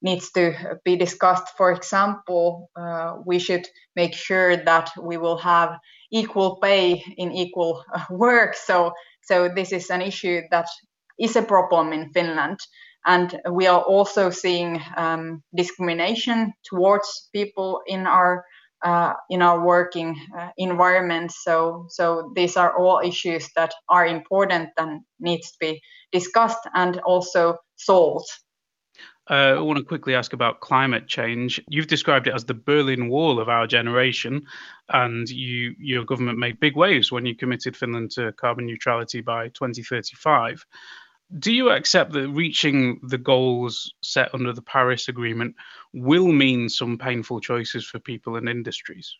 needs 0.01 0.31
to 0.31 0.79
be 0.83 0.95
discussed. 0.95 1.45
For 1.57 1.71
example, 1.71 2.69
uh, 2.75 3.17
we 3.25 3.39
should 3.39 3.67
make 3.95 4.13
sure 4.13 4.57
that 4.57 4.91
we 4.99 5.17
will 5.17 5.37
have 5.37 5.77
equal 6.11 6.55
pay 6.55 7.03
in 7.17 7.31
equal 7.31 7.83
uh, 7.93 8.05
work. 8.09 8.55
So, 8.55 8.93
so 9.21 9.49
this 9.49 9.71
is 9.71 9.89
an 9.89 10.01
issue 10.01 10.41
that 10.49 10.67
is 11.19 11.35
a 11.35 11.43
problem 11.43 11.93
in 11.93 12.11
Finland. 12.13 12.57
And 13.05 13.39
we 13.49 13.67
are 13.67 13.81
also 13.81 14.29
seeing 14.29 14.81
um, 14.95 15.43
discrimination 15.55 16.53
towards 16.63 17.29
people 17.33 17.81
in 17.87 18.05
our 18.05 18.45
uh, 18.83 19.13
in 19.29 19.41
our 19.41 19.63
working 19.63 20.19
uh, 20.37 20.49
environment. 20.57 21.31
So, 21.31 21.85
so 21.89 22.31
these 22.35 22.57
are 22.57 22.77
all 22.77 23.01
issues 23.03 23.49
that 23.55 23.73
are 23.89 24.05
important 24.05 24.69
and 24.77 25.01
needs 25.19 25.51
to 25.51 25.57
be 25.59 25.81
discussed 26.11 26.67
and 26.73 26.99
also 27.01 27.57
solved. 27.75 28.27
Uh, 29.29 29.55
I 29.57 29.61
want 29.61 29.77
to 29.77 29.85
quickly 29.85 30.15
ask 30.15 30.33
about 30.33 30.59
climate 30.59 31.07
change. 31.07 31.61
You've 31.69 31.87
described 31.87 32.27
it 32.27 32.33
as 32.33 32.43
the 32.43 32.53
Berlin 32.53 33.07
Wall 33.07 33.39
of 33.39 33.49
our 33.49 33.67
generation, 33.67 34.41
and 34.89 35.29
you, 35.29 35.75
your 35.79 36.03
government 36.03 36.39
made 36.39 36.59
big 36.59 36.75
waves 36.75 37.11
when 37.11 37.25
you 37.25 37.35
committed 37.35 37.77
Finland 37.77 38.11
to 38.11 38.33
carbon 38.33 38.65
neutrality 38.65 39.21
by 39.21 39.49
2035. 39.49 40.65
Do 41.37 41.53
you 41.53 41.69
accept 41.69 42.11
that 42.13 42.27
reaching 42.27 42.99
the 43.03 43.17
goals 43.17 43.93
set 44.03 44.33
under 44.33 44.53
the 44.53 44.61
Paris 44.61 45.07
Agreement 45.07 45.55
will 45.93 46.27
mean 46.27 46.69
some 46.69 46.97
painful 46.97 47.39
choices 47.39 47.85
for 47.85 47.99
people 47.99 48.35
and 48.35 48.49
industries? 48.49 49.15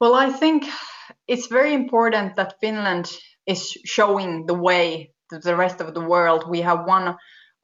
Well, 0.00 0.14
I 0.14 0.30
think 0.30 0.66
it's 1.28 1.46
very 1.46 1.74
important 1.74 2.36
that 2.36 2.60
Finland 2.60 3.10
is 3.46 3.70
showing 3.84 4.46
the 4.46 4.54
way 4.54 5.12
to 5.30 5.38
the 5.38 5.56
rest 5.56 5.80
of 5.80 5.94
the 5.94 6.00
world. 6.00 6.48
We 6.48 6.60
have 6.62 6.86
one 6.86 7.16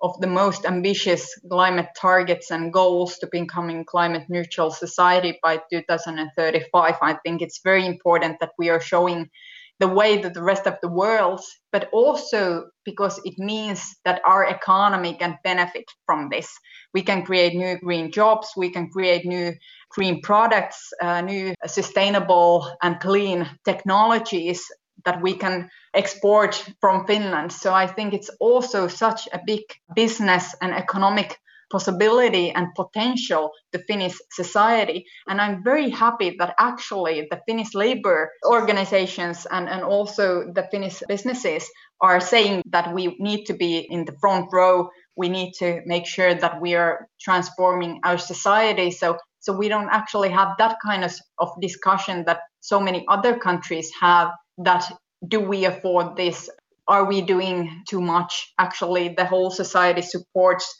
of 0.02 0.20
the 0.20 0.26
most 0.26 0.66
ambitious 0.66 1.32
climate 1.48 1.88
targets 1.96 2.50
and 2.50 2.72
goals 2.72 3.18
to 3.18 3.28
becoming 3.30 3.84
climate 3.84 4.24
neutral 4.28 4.70
society 4.70 5.38
by 5.42 5.60
2035 5.70 6.94
i 7.00 7.14
think 7.24 7.40
it's 7.40 7.60
very 7.62 7.86
important 7.86 8.36
that 8.40 8.50
we 8.58 8.68
are 8.68 8.80
showing 8.80 9.30
the 9.80 9.88
way 9.88 10.18
that 10.18 10.34
the 10.34 10.42
rest 10.42 10.66
of 10.66 10.76
the 10.82 10.88
world 10.88 11.40
but 11.72 11.88
also 11.92 12.64
because 12.84 13.20
it 13.24 13.34
means 13.38 13.96
that 14.04 14.20
our 14.26 14.44
economy 14.44 15.14
can 15.14 15.38
benefit 15.44 15.84
from 16.06 16.28
this 16.30 16.48
we 16.94 17.02
can 17.02 17.24
create 17.24 17.54
new 17.54 17.78
green 17.78 18.10
jobs 18.10 18.48
we 18.56 18.70
can 18.70 18.88
create 18.90 19.24
new 19.24 19.52
green 19.90 20.20
products 20.22 20.92
uh, 21.02 21.20
new 21.20 21.54
sustainable 21.66 22.70
and 22.82 23.00
clean 23.00 23.48
technologies 23.64 24.62
that 25.04 25.22
we 25.22 25.34
can 25.34 25.68
export 25.94 26.54
from 26.80 27.06
Finland. 27.06 27.52
So 27.52 27.74
I 27.74 27.86
think 27.86 28.14
it's 28.14 28.30
also 28.40 28.88
such 28.88 29.28
a 29.32 29.40
big 29.46 29.62
business 29.94 30.54
and 30.60 30.72
economic 30.72 31.38
possibility 31.72 32.50
and 32.50 32.68
potential 32.76 33.50
to 33.72 33.82
Finnish 33.88 34.16
society. 34.30 35.06
And 35.26 35.40
I'm 35.40 35.64
very 35.64 35.90
happy 35.90 36.36
that 36.38 36.54
actually 36.58 37.26
the 37.30 37.40
Finnish 37.46 37.74
labor 37.74 38.30
organizations 38.46 39.46
and, 39.50 39.68
and 39.68 39.82
also 39.82 40.52
the 40.54 40.68
Finnish 40.70 41.02
businesses 41.08 41.66
are 42.00 42.20
saying 42.20 42.62
that 42.66 42.92
we 42.94 43.16
need 43.18 43.46
to 43.46 43.54
be 43.54 43.78
in 43.78 44.04
the 44.04 44.16
front 44.20 44.48
row. 44.52 44.90
We 45.16 45.28
need 45.28 45.54
to 45.54 45.80
make 45.86 46.06
sure 46.06 46.34
that 46.34 46.60
we 46.60 46.74
are 46.74 47.08
transforming 47.20 48.00
our 48.04 48.18
society. 48.18 48.90
So 48.90 49.16
so 49.42 49.52
we 49.52 49.68
don't 49.68 49.90
actually 49.90 50.30
have 50.30 50.50
that 50.58 50.76
kind 50.86 51.02
of, 51.02 51.12
of 51.38 51.48
discussion 51.60 52.24
that 52.26 52.42
so 52.60 52.78
many 52.78 53.04
other 53.08 53.36
countries 53.36 53.90
have 54.00 54.30
that 54.58 54.88
do 55.26 55.40
we 55.40 55.64
afford 55.64 56.16
this? 56.16 56.48
Are 56.86 57.04
we 57.04 57.22
doing 57.22 57.82
too 57.88 58.00
much? 58.00 58.52
Actually, 58.58 59.14
the 59.16 59.24
whole 59.24 59.50
society 59.50 60.02
supports 60.02 60.72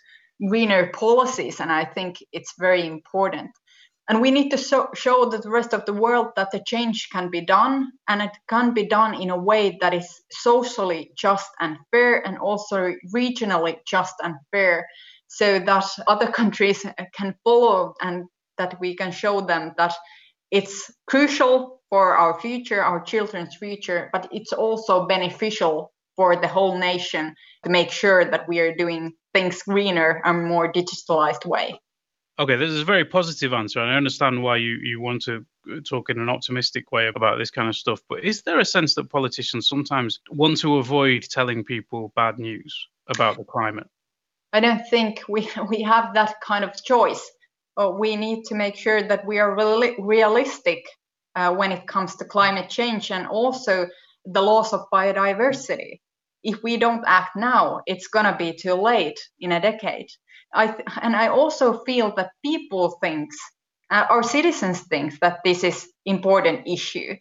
greener 0.49 0.91
policies, 0.93 1.61
and 1.61 1.71
I 1.71 1.85
think 1.85 2.17
it's 2.33 2.55
very 2.59 2.87
important. 2.87 3.51
And 4.09 4.21
we 4.21 4.31
need 4.31 4.51
to 4.51 4.57
show, 4.57 4.89
show 4.95 5.27
the 5.27 5.49
rest 5.49 5.73
of 5.73 5.85
the 5.85 5.93
world 5.93 6.33
that 6.37 6.51
the 6.51 6.63
change 6.67 7.09
can 7.13 7.31
be 7.31 7.41
done, 7.41 7.93
and 8.09 8.21
it 8.21 8.33
can 8.49 8.75
be 8.75 8.87
done 8.87 9.15
in 9.15 9.31
a 9.31 9.39
way 9.39 9.79
that 9.81 9.95
is 9.95 10.09
socially 10.31 11.13
just 11.17 11.49
and 11.61 11.77
fair, 11.91 12.27
and 12.27 12.37
also 12.39 12.95
regionally 13.15 13.77
just 13.87 14.15
and 14.23 14.35
fair, 14.51 14.87
so 15.29 15.61
that 15.61 15.85
other 16.09 16.27
countries 16.27 16.85
can 17.15 17.35
follow 17.45 17.95
and 18.03 18.25
that 18.59 18.79
we 18.81 18.95
can 18.97 19.13
show 19.13 19.41
them 19.41 19.73
that 19.79 19.95
it's 20.51 20.91
crucial 21.07 21.81
for 21.89 22.17
our 22.17 22.39
future, 22.41 22.83
our 22.83 23.01
children's 23.01 23.57
future, 23.57 24.11
but 24.13 24.29
it's 24.33 24.53
also 24.53 25.07
beneficial 25.07 25.93
for 26.17 26.37
the 26.37 26.49
whole 26.49 26.79
nation 26.79 27.35
to 27.65 27.71
make 27.71 27.91
sure 27.91 28.25
that 28.25 28.49
we 28.49 28.61
are 28.61 28.75
doing 28.75 29.13
things 29.33 29.63
greener 29.63 30.21
and 30.25 30.47
more 30.47 30.73
digitalized 30.73 31.47
way. 31.47 31.79
Okay, 32.39 32.57
this 32.57 32.71
is 32.71 32.81
a 32.81 32.85
very 32.85 33.05
positive 33.05 33.53
answer, 33.53 33.81
and 33.81 33.91
I 33.91 33.97
understand 33.97 34.43
why 34.43 34.57
you, 34.57 34.79
you 34.83 35.01
want 35.01 35.23
to 35.25 35.45
talk 35.89 36.11
in 36.11 36.19
an 36.19 36.29
optimistic 36.29 36.91
way 36.91 37.09
about 37.09 37.39
this 37.39 37.51
kind 37.51 37.69
of 37.69 37.77
stuff. 37.77 38.01
But 38.09 38.25
is 38.25 38.43
there 38.43 38.59
a 38.59 38.65
sense 38.65 38.95
that 38.95 39.11
politicians 39.11 39.69
sometimes 39.69 40.21
want 40.31 40.59
to 40.61 40.79
avoid 40.79 41.23
telling 41.23 41.63
people 41.63 42.13
bad 42.17 42.39
news 42.39 42.89
about 43.07 43.37
the 43.37 43.45
climate? 43.45 43.87
I 44.53 44.61
don't 44.61 44.87
think 44.89 45.23
we 45.29 45.49
we 45.69 45.83
have 45.83 46.15
that 46.15 46.41
kind 46.41 46.65
of 46.65 46.83
choice. 46.83 47.31
we 47.99 48.17
need 48.17 48.45
to 48.45 48.55
make 48.55 48.77
sure 48.77 49.03
that 49.03 49.27
we 49.27 49.39
are 49.39 49.55
really 49.55 49.95
realistic 49.99 50.85
uh, 51.35 51.55
when 51.55 51.73
it 51.73 51.87
comes 51.87 52.17
to 52.17 52.25
climate 52.25 52.69
change 52.69 53.11
and 53.11 53.27
also 53.27 53.87
the 54.25 54.43
loss 54.43 54.73
of 54.73 54.87
biodiversity. 54.93 56.01
If 56.43 56.63
we 56.63 56.77
don't 56.77 57.05
act 57.07 57.37
now, 57.37 57.81
it's 57.87 58.09
going 58.09 58.27
to 58.27 58.37
be 58.37 58.53
too 58.53 58.75
late 58.75 59.19
in 59.41 59.53
a 59.53 59.61
decade. 59.61 60.09
I 60.55 60.67
th- 60.67 60.89
and 61.01 61.17
I 61.17 61.29
also 61.29 61.79
feel 61.85 62.15
that 62.17 62.33
people 62.45 62.99
thinks 63.03 63.37
uh, 63.91 64.07
our 64.09 64.23
citizens 64.23 64.81
think 64.81 65.19
that 65.21 65.41
this 65.45 65.65
is 65.65 65.89
important 66.05 66.67
issue. 66.67 67.15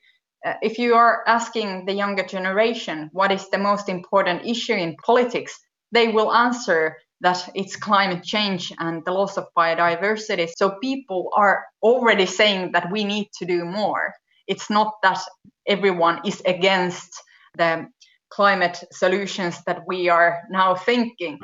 Uh, 0.46 0.54
if 0.62 0.80
you 0.80 0.96
are 0.96 1.24
asking 1.28 1.86
the 1.86 1.94
younger 1.94 2.24
generation 2.24 3.10
what 3.14 3.32
is 3.32 3.50
the 3.50 3.58
most 3.58 3.90
important 3.90 4.46
issue 4.46 4.74
in 4.74 4.96
politics, 5.06 5.60
they 5.92 6.08
will 6.08 6.32
answer 6.34 6.98
that 7.22 7.48
it's 7.54 7.76
climate 7.76 8.24
change 8.24 8.74
and 8.80 9.04
the 9.06 9.12
loss 9.12 9.38
of 9.38 9.46
biodiversity. 9.56 10.50
So 10.58 10.78
people 10.82 11.30
are 11.36 11.66
already 11.84 12.26
saying 12.26 12.72
that 12.72 12.92
we 12.92 13.04
need 13.04 13.30
to 13.40 13.46
do 13.46 13.64
more. 13.66 14.14
It's 14.48 14.70
not 14.70 14.96
that 15.04 15.20
everyone 15.68 16.22
is 16.26 16.42
against 16.46 17.14
the 17.58 17.88
climate 18.32 18.84
solutions 18.92 19.62
that 19.66 19.84
we 19.88 20.10
are 20.10 20.42
now 20.50 20.76
thinking. 20.76 21.40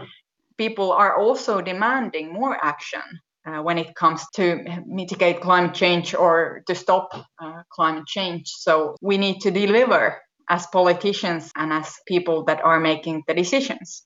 People 0.58 0.92
are 0.92 1.18
also 1.18 1.62
demanding 1.62 2.34
more 2.34 2.58
action 2.64 3.02
uh, 3.46 3.62
when 3.62 3.78
it 3.78 3.96
comes 3.96 4.26
to 4.36 4.64
mitigate 4.86 5.42
climate 5.42 5.74
change 5.74 6.16
or 6.16 6.64
to 6.68 6.76
stop 6.76 7.10
uh, 7.40 7.62
climate 7.70 8.08
change. 8.08 8.50
So 8.50 8.96
we 9.02 9.18
need 9.18 9.40
to 9.42 9.52
deliver 9.52 10.22
as 10.50 10.66
politicians 10.68 11.52
and 11.56 11.72
as 11.72 11.94
people 12.08 12.44
that 12.46 12.64
are 12.64 12.80
making 12.80 13.24
the 13.28 13.34
decisions. 13.34 14.04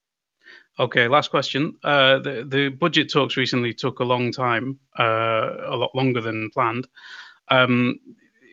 Okay, 0.80 1.08
last 1.08 1.30
question. 1.30 1.76
Uh, 1.84 2.20
the, 2.20 2.46
the 2.48 2.70
budget 2.70 3.12
talks 3.12 3.38
recently 3.38 3.74
took 3.74 4.00
a 4.00 4.04
long 4.04 4.32
time, 4.32 4.80
uh, 4.98 5.50
a 5.66 5.76
lot 5.76 5.94
longer 5.94 6.22
than 6.22 6.50
planned. 6.52 6.88
Um, 7.50 8.00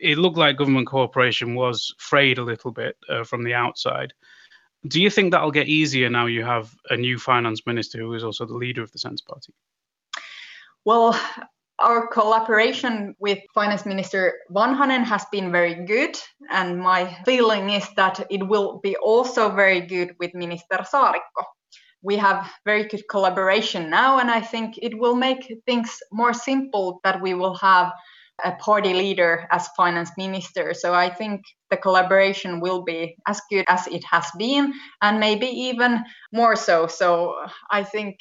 it 0.01 0.17
looked 0.17 0.37
like 0.37 0.57
government 0.57 0.87
cooperation 0.87 1.55
was 1.55 1.93
frayed 1.97 2.37
a 2.37 2.43
little 2.43 2.71
bit 2.71 2.97
uh, 3.09 3.23
from 3.23 3.43
the 3.43 3.53
outside. 3.53 4.13
Do 4.87 5.01
you 5.01 5.09
think 5.09 5.31
that'll 5.31 5.51
get 5.51 5.67
easier 5.67 6.09
now 6.09 6.25
you 6.27 6.43
have 6.43 6.73
a 6.89 6.95
new 6.95 7.17
finance 7.17 7.65
minister 7.65 7.99
who 7.99 8.13
is 8.13 8.23
also 8.23 8.45
the 8.45 8.55
leader 8.55 8.81
of 8.81 8.91
the 8.91 8.99
Centre 8.99 9.23
Party? 9.27 9.53
Well, 10.85 11.19
our 11.79 12.07
collaboration 12.07 13.15
with 13.19 13.39
Finance 13.53 13.85
Minister 13.85 14.39
Vanhanen 14.51 15.03
has 15.03 15.25
been 15.31 15.51
very 15.51 15.85
good, 15.85 16.17
and 16.49 16.79
my 16.79 17.17
feeling 17.25 17.69
is 17.69 17.87
that 17.95 18.25
it 18.29 18.47
will 18.47 18.79
be 18.81 18.95
also 18.97 19.49
very 19.49 19.81
good 19.81 20.15
with 20.19 20.33
Minister 20.33 20.77
Saarikko. 20.79 21.43
We 22.01 22.15
have 22.17 22.49
very 22.65 22.87
good 22.87 23.03
collaboration 23.09 23.89
now, 23.89 24.19
and 24.19 24.31
I 24.31 24.41
think 24.41 24.77
it 24.81 24.97
will 24.97 25.15
make 25.15 25.53
things 25.65 25.97
more 26.11 26.33
simple 26.33 27.01
that 27.03 27.21
we 27.21 27.33
will 27.33 27.55
have 27.55 27.91
a 28.43 28.53
party 28.53 28.93
leader 28.93 29.47
as 29.51 29.67
finance 29.77 30.11
minister. 30.17 30.73
So 30.73 30.93
I 30.93 31.09
think 31.09 31.41
the 31.69 31.77
collaboration 31.77 32.59
will 32.59 32.83
be 32.83 33.15
as 33.27 33.41
good 33.49 33.65
as 33.67 33.87
it 33.87 34.03
has 34.03 34.25
been, 34.37 34.73
and 35.01 35.19
maybe 35.19 35.47
even 35.47 36.03
more 36.33 36.55
so. 36.55 36.87
So 36.87 37.35
I 37.71 37.83
think 37.83 38.17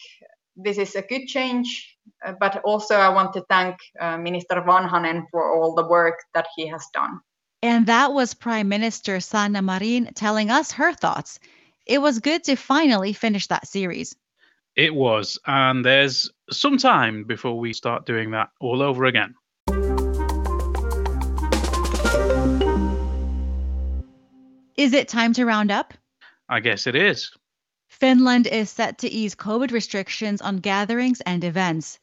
this 0.56 0.78
is 0.78 0.94
a 0.96 1.02
good 1.02 1.26
change, 1.26 1.96
uh, 2.26 2.32
but 2.40 2.60
also 2.64 2.96
I 2.96 3.08
want 3.08 3.32
to 3.34 3.44
thank 3.48 3.76
uh, 4.00 4.18
Minister 4.18 4.62
Vanhanen 4.66 5.24
for 5.30 5.56
all 5.56 5.74
the 5.74 5.86
work 5.86 6.18
that 6.34 6.46
he 6.56 6.66
has 6.66 6.86
done. 6.92 7.20
And 7.62 7.86
that 7.86 8.12
was 8.12 8.34
Prime 8.34 8.68
Minister 8.68 9.20
Sanna 9.20 9.62
Marin 9.62 10.12
telling 10.14 10.50
us 10.50 10.72
her 10.72 10.92
thoughts. 10.92 11.40
It 11.86 12.00
was 12.00 12.18
good 12.18 12.44
to 12.44 12.56
finally 12.56 13.12
finish 13.12 13.46
that 13.48 13.66
series. 13.66 14.14
It 14.76 14.94
was, 14.94 15.38
and 15.46 15.84
there's 15.84 16.30
some 16.50 16.78
time 16.78 17.24
before 17.24 17.58
we 17.58 17.72
start 17.72 18.06
doing 18.06 18.30
that 18.32 18.50
all 18.60 18.80
over 18.80 19.06
again. 19.06 19.34
Is 24.78 24.92
it 24.92 25.08
time 25.08 25.32
to 25.32 25.44
round 25.44 25.72
up? 25.72 25.92
I 26.48 26.60
guess 26.60 26.86
it 26.86 26.94
is. 26.94 27.32
Finland 27.88 28.46
is 28.46 28.70
set 28.70 28.98
to 28.98 29.08
ease 29.08 29.34
COVID 29.34 29.72
restrictions 29.72 30.40
on 30.40 30.58
gatherings 30.58 31.20
and 31.22 31.42
events. 31.42 31.98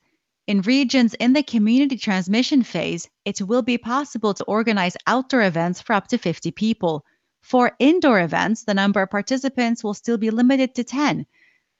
In 0.45 0.61
regions 0.61 1.13
in 1.13 1.31
the 1.31 1.41
community 1.41 1.97
transmission 1.97 2.63
phase, 2.63 3.07
it 3.23 3.41
will 3.41 3.61
be 3.61 3.77
possible 3.77 4.33
to 4.33 4.43
organize 4.43 4.97
outdoor 5.07 5.43
events 5.43 5.81
for 5.81 5.93
up 5.93 6.09
to 6.09 6.17
50 6.17 6.51
people. 6.51 7.05
For 7.41 7.71
indoor 7.79 8.19
events, 8.19 8.65
the 8.65 8.73
number 8.73 9.01
of 9.01 9.09
participants 9.09 9.81
will 9.81 9.93
still 9.93 10.17
be 10.17 10.29
limited 10.29 10.75
to 10.75 10.83
10, 10.83 11.25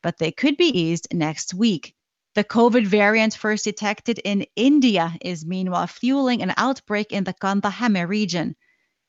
but 0.02 0.18
they 0.18 0.32
could 0.32 0.56
be 0.56 0.80
eased 0.80 1.14
next 1.14 1.54
week. 1.54 1.94
The 2.36 2.46
COVID 2.46 2.88
variant 2.88 3.36
first 3.36 3.66
detected 3.66 4.20
in 4.20 4.46
India 4.56 5.14
is 5.20 5.46
meanwhile 5.46 5.88
fueling 5.88 6.42
an 6.42 6.54
outbreak 6.56 7.12
in 7.12 7.26
the 7.26 7.34
Kanta-Häme 7.34 8.08
region. 8.08 8.56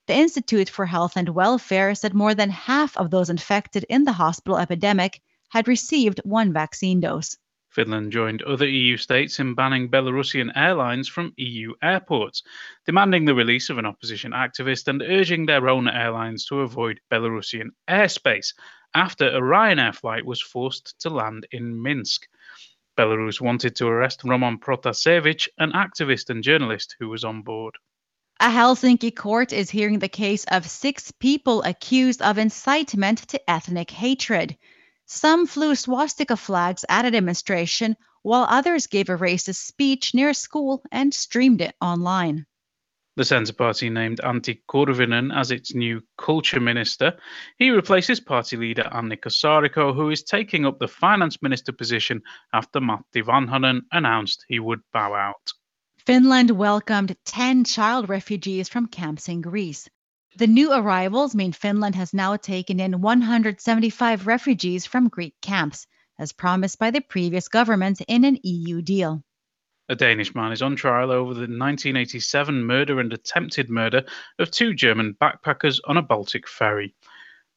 The 0.07 0.15
Institute 0.15 0.69
for 0.69 0.87
Health 0.87 1.17
and 1.17 1.31
Welfare 1.31 1.93
said 1.97 2.15
more 2.15 2.33
than 2.33 2.51
half 2.51 2.97
of 2.97 3.11
those 3.11 3.29
infected 3.29 3.85
in 3.89 4.05
the 4.05 4.13
hospital 4.13 4.57
epidemic 4.57 5.21
had 5.49 5.67
received 5.67 6.21
one 6.23 6.53
vaccine 6.53 7.01
dose. 7.01 7.37
Finland 7.71 8.13
joined 8.13 8.41
other 8.43 8.69
EU 8.69 8.97
states 8.97 9.41
in 9.41 9.57
banning 9.57 9.91
Belarusian 9.91 10.53
airlines 10.57 11.09
from 11.09 11.35
EU 11.39 11.75
airports, 11.83 12.45
demanding 12.85 13.25
the 13.25 13.35
release 13.35 13.69
of 13.69 13.79
an 13.79 13.85
opposition 13.85 14.31
activist 14.31 14.87
and 14.87 15.03
urging 15.03 15.45
their 15.45 15.69
own 15.69 15.89
airlines 15.89 16.47
to 16.47 16.61
avoid 16.61 17.01
Belarusian 17.11 17.71
airspace 17.89 18.55
after 18.95 19.27
a 19.27 19.41
Ryanair 19.41 19.93
flight 19.93 20.25
was 20.25 20.41
forced 20.41 21.01
to 21.01 21.11
land 21.11 21.49
in 21.51 21.83
Minsk. 21.83 22.29
Belarus 22.97 23.41
wanted 23.41 23.75
to 23.75 23.89
arrest 23.89 24.23
Roman 24.23 24.59
Protasevich, 24.59 25.49
an 25.59 25.73
activist 25.73 26.31
and 26.31 26.45
journalist 26.45 26.95
who 27.01 27.09
was 27.09 27.25
on 27.25 27.43
board. 27.43 27.75
A 28.39 28.51
Helsinki 28.51 29.17
court 29.17 29.55
is 29.55 29.71
hearing 29.71 29.99
the 29.99 30.11
case 30.11 30.45
of 30.49 30.69
six 30.69 31.11
people 31.11 31.63
accused 31.63 32.21
of 32.21 32.37
incitement 32.37 33.27
to 33.29 33.51
ethnic 33.51 33.91
hatred. 33.91 34.59
Some 35.07 35.47
flew 35.47 35.75
swastika 35.75 36.37
flags 36.37 36.85
at 36.91 37.07
a 37.07 37.11
demonstration, 37.11 37.97
while 38.21 38.47
others 38.51 38.89
gave 38.89 39.09
a 39.09 39.17
racist 39.17 39.65
speech 39.67 40.13
near 40.13 40.29
a 40.29 40.35
school 40.35 40.83
and 40.93 41.15
streamed 41.15 41.63
it 41.63 41.75
online. 41.81 42.45
The 43.17 43.25
Centre 43.25 43.55
Party 43.55 43.89
named 43.89 44.21
Antti 44.23 44.61
Kurvinen 44.69 45.35
as 45.35 45.51
its 45.51 45.75
new 45.75 46.03
culture 46.19 46.61
minister. 46.61 47.17
He 47.57 47.71
replaces 47.71 48.21
party 48.21 48.59
leader 48.59 48.87
Annika 48.93 49.31
Saarikko, 49.31 49.95
who 49.95 50.11
is 50.11 50.23
taking 50.23 50.67
up 50.67 50.79
the 50.79 50.89
finance 50.89 51.41
minister 51.41 51.73
position 51.73 52.21
after 52.53 52.81
Matti 52.81 53.23
Vanhanen 53.23 53.87
announced 53.93 54.45
he 54.47 54.59
would 54.59 54.81
bow 54.93 55.15
out. 55.15 55.55
Finland 56.07 56.53
welcomed 56.53 57.17
10 57.25 57.65
child 57.65 58.09
refugees 58.09 58.69
from 58.69 58.87
camps 58.87 59.29
in 59.29 59.41
Greece. 59.41 59.89
The 60.37 60.47
new 60.47 60.73
arrivals 60.73 61.35
mean 61.35 61.51
Finland 61.51 61.97
has 61.97 62.15
now 62.15 62.37
taken 62.37 62.79
in 62.79 63.01
175 63.01 64.25
refugees 64.25 64.87
from 64.87 65.09
Greek 65.09 65.35
camps, 65.43 65.85
as 66.17 66.31
promised 66.31 66.79
by 66.79 66.93
the 66.93 67.01
previous 67.01 67.49
government 67.49 68.01
in 68.07 68.25
an 68.25 68.39
EU 68.45 68.83
deal. 68.83 69.25
A 69.89 69.97
Danish 69.97 70.33
man 70.33 70.53
is 70.53 70.63
on 70.63 70.77
trial 70.77 71.11
over 71.11 71.35
the 71.35 71.41
1987 71.41 72.65
murder 72.65 73.01
and 73.01 73.13
attempted 73.13 73.69
murder 73.69 74.05
of 74.39 74.53
two 74.53 74.75
German 74.75 75.17
backpackers 75.21 75.81
on 75.87 75.97
a 75.97 76.03
Baltic 76.03 76.47
ferry. 76.47 76.95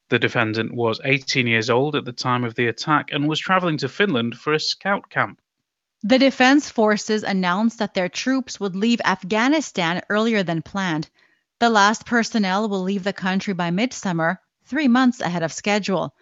The 0.08 0.18
defendant 0.18 0.74
was 0.74 1.00
18 1.04 1.46
years 1.46 1.70
old 1.70 1.94
at 1.94 2.04
the 2.04 2.12
time 2.12 2.42
of 2.42 2.56
the 2.56 2.66
attack 2.66 3.12
and 3.12 3.28
was 3.28 3.38
traveling 3.38 3.76
to 3.76 3.88
Finland 3.88 4.36
for 4.36 4.52
a 4.52 4.58
scout 4.58 5.08
camp. 5.08 5.40
The 6.02 6.18
defense 6.18 6.70
forces 6.70 7.22
announced 7.22 7.78
that 7.78 7.92
their 7.92 8.08
troops 8.08 8.58
would 8.58 8.74
leave 8.74 9.02
Afghanistan 9.04 10.00
earlier 10.08 10.42
than 10.42 10.62
planned. 10.62 11.10
The 11.58 11.68
last 11.68 12.06
personnel 12.06 12.70
will 12.70 12.82
leave 12.82 13.04
the 13.04 13.12
country 13.12 13.52
by 13.52 13.70
midsummer, 13.70 14.40
three 14.64 14.88
months 14.88 15.20
ahead 15.20 15.42
of 15.42 15.52
schedule. 15.52 16.14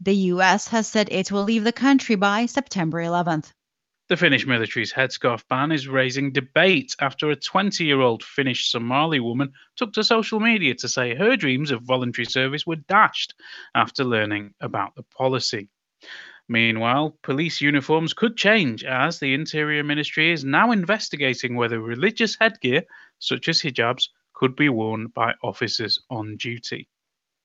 The 0.00 0.14
U.S. 0.34 0.68
has 0.68 0.86
said 0.86 1.08
it 1.10 1.32
will 1.32 1.44
leave 1.44 1.64
the 1.64 1.72
country 1.72 2.14
by 2.14 2.44
September 2.44 2.98
11th. 2.98 3.52
The 4.08 4.18
Finnish 4.18 4.46
military's 4.46 4.92
headscarf 4.92 5.48
ban 5.48 5.72
is 5.72 5.88
raising 5.88 6.32
debate 6.32 6.94
after 7.00 7.30
a 7.30 7.36
20 7.36 7.84
year 7.86 8.00
old 8.00 8.22
Finnish 8.22 8.70
Somali 8.70 9.20
woman 9.20 9.54
took 9.76 9.94
to 9.94 10.04
social 10.04 10.40
media 10.40 10.74
to 10.74 10.88
say 10.88 11.14
her 11.14 11.38
dreams 11.38 11.70
of 11.70 11.80
voluntary 11.80 12.26
service 12.26 12.66
were 12.66 12.76
dashed 12.76 13.34
after 13.74 14.04
learning 14.04 14.52
about 14.60 14.94
the 14.94 15.04
policy. 15.04 15.70
Meanwhile, 16.48 17.16
police 17.22 17.60
uniforms 17.60 18.14
could 18.14 18.36
change 18.36 18.84
as 18.84 19.18
the 19.18 19.32
Interior 19.32 19.84
Ministry 19.84 20.32
is 20.32 20.44
now 20.44 20.72
investigating 20.72 21.56
whether 21.56 21.80
religious 21.80 22.36
headgear, 22.40 22.82
such 23.18 23.48
as 23.48 23.62
hijabs, 23.62 24.08
could 24.34 24.56
be 24.56 24.68
worn 24.68 25.06
by 25.06 25.34
officers 25.42 25.98
on 26.10 26.36
duty. 26.36 26.88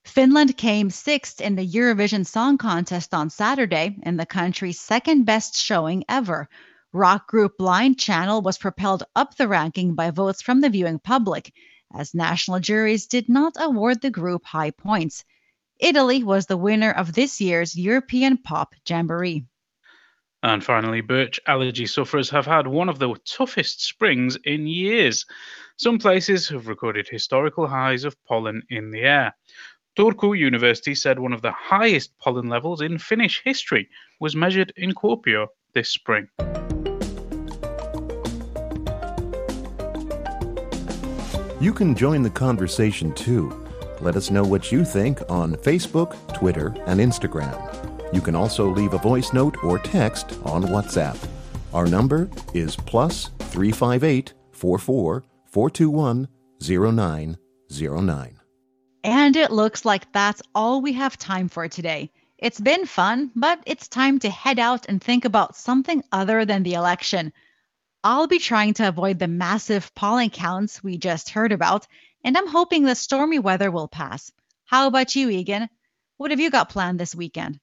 Finland 0.06 0.58
came 0.58 0.90
sixth 0.90 1.42
in 1.42 1.56
the 1.56 1.68
Eurovision 1.68 2.26
Song 2.26 2.58
Contest 2.58 3.14
on 3.14 3.30
Saturday 3.30 3.98
in 4.04 4.18
the 4.18 4.26
country's 4.26 4.80
second 4.80 5.26
best 5.26 5.58
showing 5.58 6.04
ever. 6.08 6.48
Rock 6.94 7.28
group 7.28 7.58
Blind 7.58 8.00
Channel 8.00 8.42
was 8.42 8.58
propelled 8.58 9.04
up 9.16 9.36
the 9.36 9.48
ranking 9.48 9.96
by 9.96 10.10
votes 10.12 10.42
from 10.42 10.62
the 10.62 10.70
viewing 10.70 11.00
public, 11.00 11.54
as 11.94 12.16
national 12.16 12.60
juries 12.60 13.06
did 13.06 13.28
not 13.30 13.54
award 13.60 14.02
the 14.02 14.10
group 14.10 14.46
high 14.46 14.72
points. 14.72 15.24
Italy 15.80 16.24
was 16.24 16.48
the 16.48 16.58
winner 16.58 16.92
of 16.92 17.14
this 17.14 17.40
year's 17.40 17.78
European 17.78 18.38
Pop 18.38 18.74
Jamboree. 18.88 19.46
And 20.42 20.64
finally, 20.64 21.02
birch 21.02 21.40
allergy 21.46 21.86
sufferers 21.86 22.30
have 22.32 22.46
had 22.46 22.68
one 22.68 22.90
of 22.90 23.00
the 23.00 23.14
toughest 23.26 23.84
springs 23.84 24.38
in 24.44 24.66
years. 24.66 25.26
Some 25.78 26.00
places 26.00 26.48
have 26.50 26.68
recorded 26.68 27.08
historical 27.08 27.68
highs 27.68 28.06
of 28.06 28.16
pollen 28.26 28.64
in 28.70 28.92
the 28.92 29.02
air. 29.02 29.36
Turku 29.98 30.38
University 30.38 30.96
said 30.96 31.20
one 31.20 31.34
of 31.34 31.42
the 31.42 31.52
highest 31.52 32.18
pollen 32.20 32.50
levels 32.50 32.82
in 32.82 32.98
Finnish 32.98 33.42
history 33.44 33.90
was 34.20 34.36
measured 34.36 34.74
in 34.78 34.94
Kuopio 34.94 35.48
this 35.74 35.90
spring. 35.90 36.28
You 41.60 41.74
can 41.74 41.96
join 41.96 42.22
the 42.22 42.32
conversation 42.32 43.14
too. 43.14 43.67
Let 44.00 44.16
us 44.16 44.30
know 44.30 44.44
what 44.44 44.72
you 44.72 44.86
think 44.86 45.22
on 45.30 45.56
Facebook, 45.56 46.16
Twitter, 46.34 46.68
and 46.86 47.00
Instagram. 47.00 48.14
You 48.14 48.22
can 48.22 48.36
also 48.36 48.70
leave 48.70 48.94
a 48.94 49.00
voice 49.00 49.34
note 49.34 49.64
or 49.64 49.80
text 49.80 50.38
on 50.46 50.64
WhatsApp. 50.64 51.18
Our 51.74 51.88
number 51.88 52.30
is 52.54 52.76
plus 52.76 53.32
358 53.40 54.34
44 54.52 55.24
421 55.46 56.28
0909. 56.62 58.40
And 59.04 59.36
it 59.36 59.52
looks 59.52 59.86
like 59.86 60.12
that's 60.12 60.42
all 60.54 60.82
we 60.82 60.94
have 60.94 61.18
time 61.18 61.50
for 61.50 61.68
today. 61.68 62.12
It's 62.38 62.60
been 62.60 62.86
fun, 62.86 63.32
but 63.36 63.62
it's 63.66 63.88
time 63.88 64.20
to 64.20 64.30
head 64.30 64.60
out 64.60 64.86
and 64.88 65.02
think 65.02 65.26
about 65.26 65.56
something 65.56 66.04
other 66.12 66.46
than 66.46 66.64
the 66.64 66.76
election. 66.76 67.34
I'll 68.04 68.28
be 68.28 68.40
trying 68.40 68.76
to 68.76 68.88
avoid 68.88 69.18
the 69.20 69.28
massive 69.28 69.94
pollen 69.96 70.30
counts 70.30 70.84
we 70.84 70.98
just 70.98 71.30
heard 71.30 71.52
about, 71.52 71.88
and 72.24 72.38
I'm 72.38 72.48
hoping 72.48 72.84
the 72.84 72.96
stormy 72.96 73.40
weather 73.40 73.72
will 73.72 73.88
pass. 73.88 74.32
How 74.66 74.88
about 74.88 75.16
you, 75.16 75.30
Egan? 75.30 75.70
What 76.18 76.32
have 76.32 76.40
you 76.40 76.50
got 76.50 76.70
planned 76.70 77.00
this 77.00 77.16
weekend? 77.16 77.60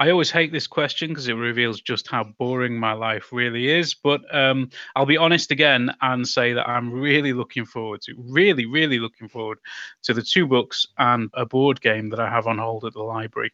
I 0.00 0.10
always 0.10 0.30
hate 0.30 0.50
this 0.50 0.66
question 0.66 1.10
because 1.10 1.28
it 1.28 1.34
reveals 1.34 1.82
just 1.82 2.08
how 2.08 2.24
boring 2.24 2.78
my 2.78 2.94
life 2.94 3.32
really 3.32 3.68
is. 3.68 3.92
But 3.92 4.22
um, 4.34 4.70
I'll 4.96 5.04
be 5.04 5.18
honest 5.18 5.50
again 5.50 5.90
and 6.00 6.26
say 6.26 6.54
that 6.54 6.66
I'm 6.66 6.90
really 6.90 7.34
looking 7.34 7.66
forward 7.66 8.00
to, 8.02 8.14
really, 8.16 8.64
really 8.64 8.98
looking 8.98 9.28
forward 9.28 9.58
to 10.04 10.14
the 10.14 10.22
two 10.22 10.46
books 10.46 10.86
and 10.96 11.28
a 11.34 11.44
board 11.44 11.82
game 11.82 12.08
that 12.10 12.18
I 12.18 12.30
have 12.30 12.46
on 12.46 12.56
hold 12.56 12.86
at 12.86 12.94
the 12.94 13.02
library. 13.02 13.52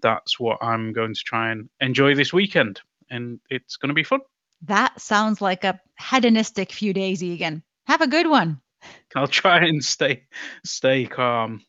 That's 0.00 0.38
what 0.38 0.62
I'm 0.62 0.92
going 0.92 1.12
to 1.12 1.20
try 1.24 1.50
and 1.50 1.68
enjoy 1.80 2.14
this 2.14 2.32
weekend, 2.32 2.80
and 3.10 3.40
it's 3.50 3.76
going 3.76 3.88
to 3.88 3.94
be 3.94 4.04
fun. 4.04 4.20
That 4.62 5.00
sounds 5.00 5.40
like 5.40 5.64
a 5.64 5.80
hedonistic 5.98 6.70
few 6.70 6.92
days, 6.92 7.20
Egan. 7.20 7.64
Have 7.86 8.00
a 8.00 8.06
good 8.06 8.28
one. 8.28 8.60
I'll 9.16 9.28
try 9.28 9.64
and 9.64 9.82
stay 9.84 10.24
stay 10.64 11.06
calm. 11.06 11.62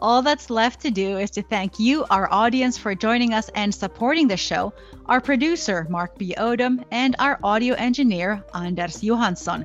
All 0.00 0.22
that's 0.22 0.50
left 0.50 0.80
to 0.82 0.90
do 0.90 1.18
is 1.18 1.30
to 1.30 1.42
thank 1.42 1.78
you, 1.78 2.04
our 2.10 2.30
audience, 2.30 2.76
for 2.76 2.94
joining 2.94 3.32
us 3.32 3.48
and 3.54 3.74
supporting 3.74 4.28
the 4.28 4.36
show, 4.36 4.74
our 5.06 5.20
producer, 5.20 5.86
Mark 5.88 6.18
B. 6.18 6.34
Odom, 6.36 6.84
and 6.90 7.16
our 7.18 7.38
audio 7.42 7.74
engineer, 7.74 8.44
Anders 8.54 9.02
Johansson. 9.02 9.64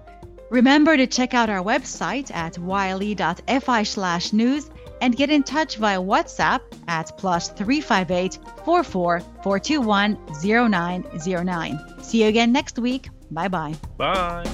Remember 0.49 0.97
to 0.97 1.07
check 1.07 1.33
out 1.33 1.49
our 1.49 1.63
website 1.63 2.33
at 2.33 2.57
yle.fi 2.57 3.83
slash 3.83 4.33
news 4.33 4.69
and 5.01 5.15
get 5.15 5.29
in 5.29 5.43
touch 5.43 5.77
via 5.77 5.99
WhatsApp 5.99 6.61
at 6.87 7.17
plus 7.17 7.49
358 7.49 8.39
44 8.65 9.19
421 9.43 10.17
0909. 10.41 12.03
See 12.03 12.23
you 12.23 12.29
again 12.29 12.51
next 12.51 12.79
week. 12.79 13.09
Bye-bye. 13.31 13.75
Bye. 13.97 14.45